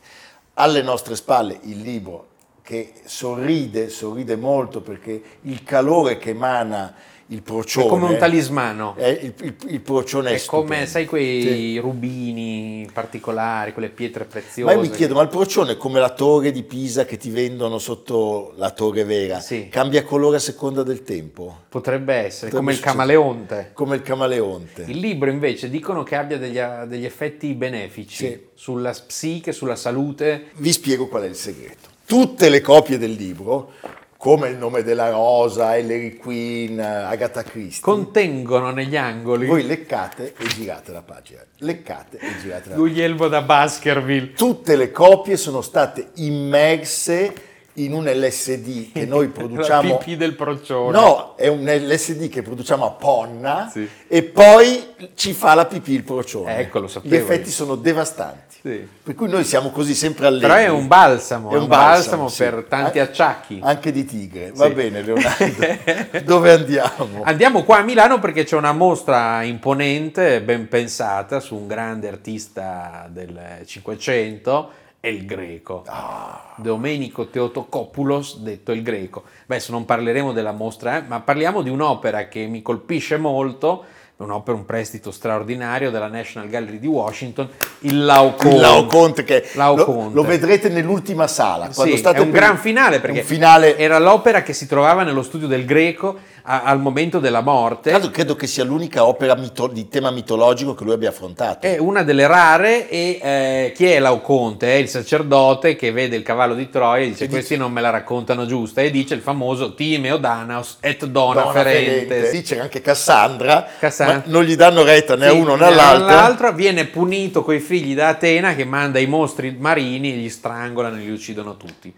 Alle 0.55 0.81
nostre 0.81 1.15
spalle 1.15 1.57
il 1.61 1.79
libro 1.79 2.31
che 2.65 2.93
sorride, 3.05 3.89
sorride 3.89 4.35
molto 4.35 4.81
perché 4.81 5.21
il 5.41 5.63
calore 5.63 6.17
che 6.17 6.31
emana 6.31 6.95
il 7.29 7.41
procione 7.43 7.85
È 7.85 7.89
come 7.89 8.05
un 8.05 8.17
talismano. 8.17 8.93
è 8.95 9.07
il, 9.07 9.33
il- 9.41 9.55
il 9.69 9.81
procione 9.81 10.31
è, 10.35 10.43
come, 10.45 10.85
sai, 10.87 11.05
quei 11.05 11.41
Sì. 11.41 11.77
rubini 11.79 12.87
particolari, 12.91 13.71
quelle 13.73 13.89
pietre 13.89 14.23
Ma 14.25 14.29
preziose. 14.29 14.73
io 14.73 14.79
mi 14.79 14.89
chiedo, 14.89 15.13
ma 15.15 15.21
il 15.21 15.27
procione 15.29 15.73
è 15.73 15.77
come 15.77 15.99
la 15.99 16.09
torre 16.11 16.51
di 16.51 16.63
Pisa 16.63 17.05
che 17.05 17.17
ti 17.17 17.29
vendono 17.29 17.77
sotto 17.77 18.53
la 18.57 18.71
torre 18.71 19.03
vera? 19.05 19.39
Sì. 19.39 19.69
Cambia 19.69 20.03
colore 20.03 20.37
a 20.37 20.39
seconda 20.39 20.81
del 20.83 21.03
tempo? 21.03 21.61
Potrebbe 21.69 22.13
essere, 22.13 22.49
Potrebbe 22.51 22.57
come 22.57 22.71
il 22.71 22.77
succedere. 22.77 22.97
camaleonte. 23.07 23.69
Come 23.73 23.95
il 23.95 24.01
camaleonte. 24.01 24.83
Il 24.87 24.97
libro 24.99 25.29
invece 25.29 25.69
dicono 25.69 26.01
che 26.03 26.15
abbia 26.15 26.37
degli, 26.39 26.59
degli 26.87 27.05
effetti 27.05 27.53
benefici 27.53 28.15
Sì. 28.25 28.39
sulla 28.55 28.93
psiche, 29.05 29.51
sulla 29.51 29.75
salute. 29.75 30.45
Vi 30.55 30.71
spiego 30.71 31.07
qual 31.07 31.23
è 31.23 31.27
il 31.27 31.35
segreto. 31.35 31.93
Tutte 32.05 32.49
le 32.49 32.61
copie 32.61 32.97
del 32.97 33.11
libro, 33.13 33.73
come 34.17 34.49
Il 34.49 34.57
nome 34.57 34.83
della 34.83 35.09
rosa, 35.09 35.75
Ellery 35.75 36.15
Queen, 36.17 36.79
Agatha 36.79 37.43
Christie, 37.43 37.81
Contengono 37.81 38.71
negli 38.71 38.95
angoli 38.95 39.45
voi 39.45 39.65
leccate 39.65 40.33
e 40.37 40.47
girate 40.47 40.91
la 40.91 41.01
pagina. 41.01 41.41
Leccate 41.59 42.17
e 42.17 42.27
girate 42.41 42.69
la 42.69 42.75
pagina. 42.75 42.75
Guglielmo 42.75 43.27
da 43.27 43.41
Baskerville. 43.41 44.33
Tutte 44.33 44.75
le 44.75 44.91
copie 44.91 45.37
sono 45.37 45.61
state 45.61 46.09
immerse 46.15 47.33
in 47.75 47.93
un 47.93 48.05
LSD 48.05 48.91
che 48.91 49.05
noi 49.07 49.27
produciamo. 49.29 49.89
La 49.89 49.95
pipì 49.97 50.15
del 50.17 50.33
procione. 50.35 50.97
No, 50.97 51.33
è 51.35 51.47
un 51.47 51.65
LSD 51.65 52.29
che 52.29 52.41
produciamo 52.41 52.85
a 52.85 52.91
Ponna 52.91 53.69
Sì. 53.71 53.87
e 54.07 54.23
poi 54.23 54.93
ci 55.15 55.33
fa 55.33 55.53
la 55.53 55.65
pipì 55.65 55.93
il 55.93 56.03
procione. 56.03 56.57
Ecco, 56.57 56.79
lo 56.79 56.85
Gli 56.85 56.89
sapevo 56.89 57.15
effetti 57.15 57.47
io. 57.49 57.53
sono 57.53 57.75
devastanti. 57.75 58.43
Sì. 58.65 58.87
Per 59.03 59.13
cui 59.13 59.29
noi 59.29 59.43
siamo 59.43 59.69
così 59.69 59.93
sempre 59.93 60.25
allegri. 60.25 60.47
Però 60.47 60.59
è 60.59 60.69
un 60.69 60.87
balsamo, 60.87 61.51
è 61.51 61.57
un 61.57 61.67
balsamo, 61.67 62.29
sì. 62.29 62.43
per 62.43 62.65
tanti 62.67 62.97
An- 62.99 63.05
acciacchi. 63.07 63.59
Anche 63.61 63.91
di 63.91 64.05
tigre. 64.05 64.51
Va 64.55 64.69
bene, 64.69 65.01
Leonardo. 65.03 65.65
Dove 66.25 66.51
andiamo? 66.51 67.21
Andiamo 67.23 67.63
qua 67.63 67.77
a 67.77 67.81
Milano 67.83 68.17
perché 68.19 68.43
c'è 68.43 68.55
una 68.55 68.73
mostra 68.73 69.43
imponente, 69.43 70.41
ben 70.41 70.67
pensata, 70.67 71.39
su 71.39 71.55
un 71.55 71.67
grande 71.67 72.07
artista 72.07 73.07
del 73.09 73.61
Cinquecento, 73.65 74.71
è 75.05 75.09
il 75.09 75.25
Greco. 75.27 75.83
Ah. 75.85 76.55
Domenico 76.55 77.27
Teotokopoulos, 77.27 78.39
detto 78.39 78.71
il 78.71 78.81
Greco. 78.81 79.21
Beh, 79.45 79.55
adesso 79.57 79.71
non 79.71 79.85
parleremo 79.85 80.33
della 80.33 80.51
mostra, 80.51 80.97
eh, 80.97 81.03
ma 81.05 81.19
parliamo 81.19 81.61
di 81.61 81.69
un'opera 81.69 82.27
che 82.27 82.47
mi 82.47 82.63
colpisce 82.63 83.17
molto 83.17 83.83
un'opera, 84.17 84.57
un 84.57 84.65
prestito 84.65 85.11
straordinario 85.11 85.91
della 85.91 86.07
National 86.07 86.47
Gallery 86.49 86.79
di 86.79 86.87
Washington, 86.87 87.49
il 87.79 88.03
Laocoonte. 88.03 88.55
Il 88.55 88.61
Laocoonte 88.61 89.23
che 89.23 89.43
lo, 89.53 89.59
Laocoonte. 89.59 90.15
lo 90.15 90.23
vedrete 90.23 90.69
nell'ultima 90.69 91.27
sala. 91.27 91.69
Quando 91.71 91.93
Sì, 91.93 91.99
state 91.99 92.17
è 92.17 92.21
un 92.21 92.31
per- 92.31 92.39
gran 92.39 92.57
finale 92.57 92.99
perché 92.99 93.19
un 93.19 93.25
finale 93.25 93.77
era 93.77 93.99
l'opera 93.99 94.41
che 94.41 94.53
si 94.53 94.65
trovava 94.67 95.03
nello 95.03 95.21
studio 95.21 95.47
del 95.47 95.65
Greco 95.65 96.17
a- 96.47 96.61
al 96.63 96.79
momento 96.79 97.19
della 97.19 97.41
morte. 97.41 97.91
L'altro 97.91 98.11
credo 98.11 98.35
che 98.35 98.45
sia 98.47 98.63
l'unica 98.63 99.05
opera 99.05 99.35
mito- 99.35 99.67
di 99.67 99.87
tema 99.89 100.11
mitologico 100.11 100.73
che 100.75 100.83
lui 100.83 100.93
abbia 100.93 101.09
affrontato. 101.09 101.65
È 101.65 101.77
una 101.77 102.03
delle 102.03 102.27
rare 102.27 102.87
e 102.89 103.19
eh, 103.21 103.71
chi 103.75 103.85
è 103.85 103.99
Laoconte? 103.99 104.67
È 104.67 104.75
il 104.75 104.87
sacerdote 104.87 105.75
che 105.75 105.91
vede 105.91 106.15
il 106.15 106.23
cavallo 106.23 106.53
di 106.53 106.69
Troia 106.69 107.03
e 107.05 107.09
dice 107.09 107.25
E 107.25 107.29
questi 107.29 107.57
non 107.57 107.71
me 107.71 107.81
la 107.81 107.89
raccontano 107.89 108.45
giusta 108.45 108.81
e 108.81 108.91
dice 108.91 109.15
il 109.15 109.21
famoso 109.21 109.73
Timeo 109.73 110.17
Danaos 110.17 110.77
et 110.81 111.05
dona, 111.05 111.49
ferentes. 111.51 112.07
Ferente. 112.07 112.29
Sì, 112.29 112.41
c'è 112.43 112.59
anche 112.59 112.81
Cassandra, 112.81 113.67
Cassandra. 113.79 114.23
non 114.27 114.43
gli 114.43 114.55
danno 114.55 114.83
retta 114.83 115.15
né 115.15 115.29
Sì, 115.29 115.37
uno 115.37 115.55
né 115.55 115.61
né 115.61 115.65
all'altro. 115.65 116.07
all'altro, 116.07 116.53
viene 116.53 116.85
punito 116.85 117.43
coi 117.43 117.59
figli 117.59 117.95
da 117.95 118.09
Atena 118.09 118.53
che 118.55 118.65
manda 118.65 118.99
i 118.99 119.07
mostri 119.07 119.55
marini 119.57 120.13
e 120.13 120.15
li 120.17 120.29
strangolano 120.29 120.97
e 120.97 120.99
li 120.99 121.11
uccidono 121.11 121.57
tutti. 121.57 121.93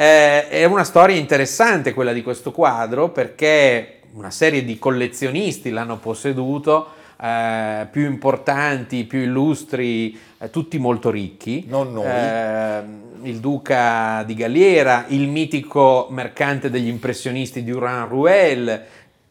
Eh, 0.00 0.48
è 0.48 0.64
una 0.64 0.84
storia 0.84 1.14
interessante 1.16 1.92
quella 1.92 2.14
di 2.14 2.22
questo 2.22 2.52
quadro 2.52 3.10
perché 3.10 3.96
una 4.14 4.30
serie 4.30 4.64
di 4.64 4.78
collezionisti 4.78 5.68
l'hanno 5.68 5.98
posseduto, 5.98 6.86
eh, 7.20 7.86
più 7.90 8.06
importanti, 8.06 9.04
più 9.04 9.18
illustri, 9.18 10.18
eh, 10.38 10.48
tutti 10.48 10.78
molto 10.78 11.10
ricchi. 11.10 11.66
Non 11.68 11.92
noi. 11.92 12.06
Eh, 12.06 13.28
il 13.28 13.40
duca 13.40 14.22
di 14.24 14.32
Galliera, 14.32 15.04
il 15.08 15.28
mitico 15.28 16.06
mercante 16.08 16.70
degli 16.70 16.88
impressionisti 16.88 17.62
Durand 17.62 18.08
Ruel, 18.08 18.82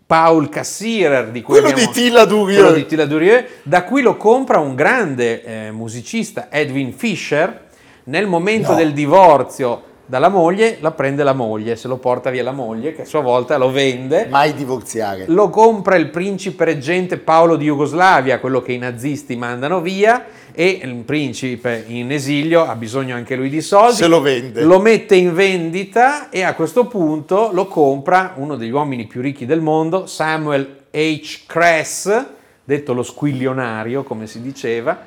Paul 0.06 0.50
Cassirer, 0.50 1.30
di 1.32 1.42
cui 1.42 1.56
Quello 1.56 1.70
abbiamo- 1.70 1.92
di 1.92 2.00
Tilla 2.00 2.28
quello 2.28 2.72
di 2.74 2.86
Tilla 2.86 3.06
Durieux, 3.06 3.44
da 3.64 3.84
cui 3.86 4.04
lo 4.04 4.18
compra 4.18 4.60
un 4.60 4.76
grande 4.76 5.44
eh, 5.44 5.72
musicista, 5.72 6.48
Edwin 6.52 6.94
Fischer, 6.94 7.66
nel 8.04 8.28
momento 8.28 8.74
No. 8.74 8.78
del 8.78 8.94
divorzio 8.94 9.84
dalla 10.10 10.30
moglie, 10.30 10.78
la 10.80 10.90
prende 10.90 11.24
la 11.24 11.34
moglie, 11.34 11.76
se 11.76 11.88
lo 11.88 11.98
porta 11.98 12.32
via 12.32 12.42
la 12.42 12.52
moglie, 12.52 12.96
che 12.96 13.04
a 13.04 13.06
sua 13.06 13.22
volta 13.22 13.58
lo 13.58 13.70
vende. 13.70 14.26
Mai 14.28 14.56
divorziare. 14.56 15.26
Lo 15.28 15.52
compra 15.52 15.98
il 15.98 16.10
principe 16.10 16.66
reggente 16.66 17.18
Paolo 17.18 17.56
di 17.56 17.66
Jugoslavia, 17.66 18.40
quello 18.40 18.60
che 18.64 18.72
i 18.72 18.80
nazisti 18.80 19.36
mandano 19.36 19.82
via, 19.82 20.26
e 20.52 20.80
il 20.82 20.96
principe 21.04 21.84
in 21.86 22.12
esilio 22.12 22.66
ha 22.66 22.74
bisogno 22.74 23.14
anche 23.14 23.36
lui 23.36 23.50
di 23.50 23.62
soldi. 23.62 23.98
Se 23.98 24.08
lo 24.08 24.20
vende. 24.20 24.64
Lo 24.64 24.80
mette 24.80 25.14
in 25.14 25.32
vendita 25.36 26.32
e 26.32 26.42
a 26.42 26.56
questo 26.56 26.88
punto 26.88 27.52
lo 27.54 27.68
compra 27.68 28.34
uno 28.38 28.56
degli 28.56 28.72
uomini 28.72 29.06
più 29.06 29.22
ricchi 29.22 29.46
del 29.46 29.62
mondo, 29.62 30.08
Samuel 30.08 30.86
H. 30.90 31.42
Kress, 31.46 32.26
detto 32.64 32.94
lo 32.94 33.04
squilionario, 33.04 34.02
come 34.02 34.26
si 34.26 34.42
diceva, 34.42 34.98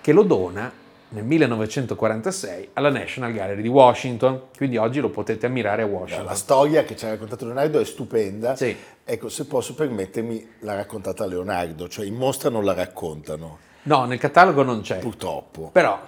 che 0.00 0.12
lo 0.14 0.22
dona 0.22 0.72
nel 1.10 1.24
1946 1.24 2.70
alla 2.74 2.90
National 2.90 3.32
Gallery 3.32 3.62
di 3.62 3.68
Washington. 3.68 4.42
Quindi 4.56 4.76
oggi 4.76 5.00
lo 5.00 5.10
potete 5.10 5.46
ammirare 5.46 5.82
a 5.82 5.86
Washington. 5.86 6.26
La 6.26 6.34
storia 6.34 6.84
che 6.84 6.96
ci 6.96 7.04
ha 7.06 7.10
raccontato 7.10 7.44
Leonardo 7.44 7.78
è 7.80 7.84
stupenda. 7.84 8.54
Sì. 8.56 8.76
Ecco, 9.04 9.28
se 9.28 9.46
posso 9.46 9.74
permettermi, 9.74 10.48
l'ha 10.60 10.74
raccontata 10.74 11.24
Leonardo, 11.26 11.88
cioè 11.88 12.04
in 12.04 12.14
mostra 12.14 12.50
non 12.50 12.64
la 12.64 12.74
raccontano, 12.74 13.58
No, 13.84 14.04
nel 14.04 14.18
catalogo 14.18 14.62
non 14.62 14.82
c'è. 14.82 14.98
purtroppo. 14.98 15.70
Però, 15.72 15.98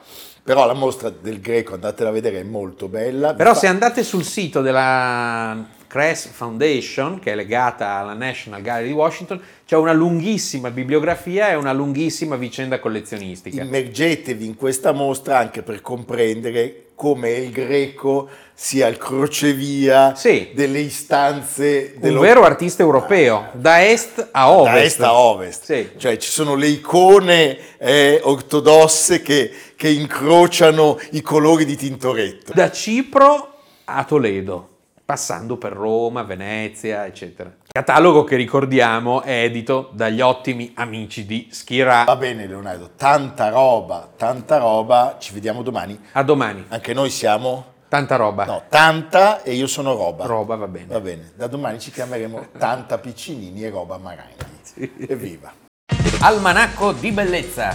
Però 0.50 0.66
la 0.66 0.72
mostra 0.74 1.10
del 1.10 1.40
greco, 1.40 1.74
andatela 1.74 2.08
a 2.08 2.12
vedere, 2.12 2.40
è 2.40 2.42
molto 2.42 2.88
bella. 2.88 3.34
però 3.34 3.52
Vi 3.52 3.58
se 3.60 3.66
fa- 3.66 3.72
andate 3.72 4.02
sul 4.02 4.24
sito 4.24 4.60
della 4.62 5.64
Cress 5.86 6.26
Foundation, 6.26 7.20
che 7.20 7.30
è 7.30 7.34
legata 7.36 7.90
alla 7.98 8.14
National 8.14 8.60
Gallery 8.60 8.88
di 8.88 8.92
Washington, 8.92 9.40
c'è 9.64 9.76
una 9.76 9.92
lunghissima 9.92 10.72
bibliografia 10.72 11.50
e 11.50 11.54
una 11.54 11.72
lunghissima 11.72 12.34
vicenda 12.34 12.80
collezionistica. 12.80 13.62
Immergetevi 13.62 14.44
in 14.44 14.56
questa 14.56 14.90
mostra 14.90 15.38
anche 15.38 15.62
per 15.62 15.80
comprendere 15.82 16.86
come 16.96 17.30
il 17.30 17.50
greco 17.50 18.28
sia 18.52 18.86
il 18.88 18.98
crocevia 18.98 20.14
Sì. 20.14 20.50
delle 20.52 20.80
istanze 20.80 21.92
Un 21.94 22.00
dello- 22.02 22.20
vero 22.20 22.42
artista 22.44 22.82
europeo, 22.82 23.48
da 23.52 23.82
est 23.88 24.28
a 24.32 24.50
ovest. 24.50 24.74
da 24.74 24.82
est 24.82 25.00
a 25.00 25.14
ovest. 25.14 25.64
Sì. 25.64 25.88
Cioè 25.96 26.18
ci 26.18 26.28
sono 26.28 26.56
le 26.56 26.66
icone 26.66 27.56
eh, 27.78 28.20
ortodosse 28.22 29.22
che, 29.22 29.50
che 29.80 29.88
incrociano 29.88 30.98
i 31.12 31.22
colori 31.22 31.64
di 31.64 31.74
Tintoretto. 31.74 32.52
Da 32.52 32.70
Cipro 32.70 33.60
a 33.84 34.04
Toledo, 34.04 34.68
passando 35.06 35.56
per 35.56 35.72
Roma, 35.72 36.22
Venezia, 36.22 37.06
eccetera. 37.06 37.50
Catalogo 37.66 38.22
che 38.24 38.36
ricordiamo 38.36 39.22
è 39.22 39.42
edito 39.44 39.88
dagli 39.94 40.20
ottimi 40.20 40.72
amici 40.74 41.24
di 41.24 41.48
Schira. 41.50 42.04
Va 42.04 42.16
bene 42.16 42.46
Leonardo, 42.46 42.90
tanta 42.94 43.48
roba, 43.48 44.06
tanta 44.18 44.58
roba, 44.58 45.16
ci 45.18 45.32
vediamo 45.32 45.62
domani. 45.62 45.98
A 46.12 46.22
domani. 46.24 46.62
Anche 46.68 46.92
noi 46.92 47.08
siamo, 47.08 47.64
Tanta 47.88 48.16
roba. 48.16 48.44
no, 48.44 48.64
tanta 48.68 49.42
e 49.42 49.54
io 49.54 49.66
sono 49.66 49.94
roba. 49.94 50.26
Roba 50.26 50.56
va 50.56 50.68
bene. 50.68 50.88
Va 50.88 51.00
bene, 51.00 51.32
da 51.34 51.46
domani 51.46 51.80
ci 51.80 51.90
chiameremo 51.90 52.48
Tanta 52.58 52.98
Piccinini 52.98 53.64
e 53.64 53.70
Roba 53.70 53.96
Maranghi. 53.96 55.06
Evviva! 55.08 55.50
Almanacco 56.20 56.92
di 56.92 57.12
bellezza 57.12 57.74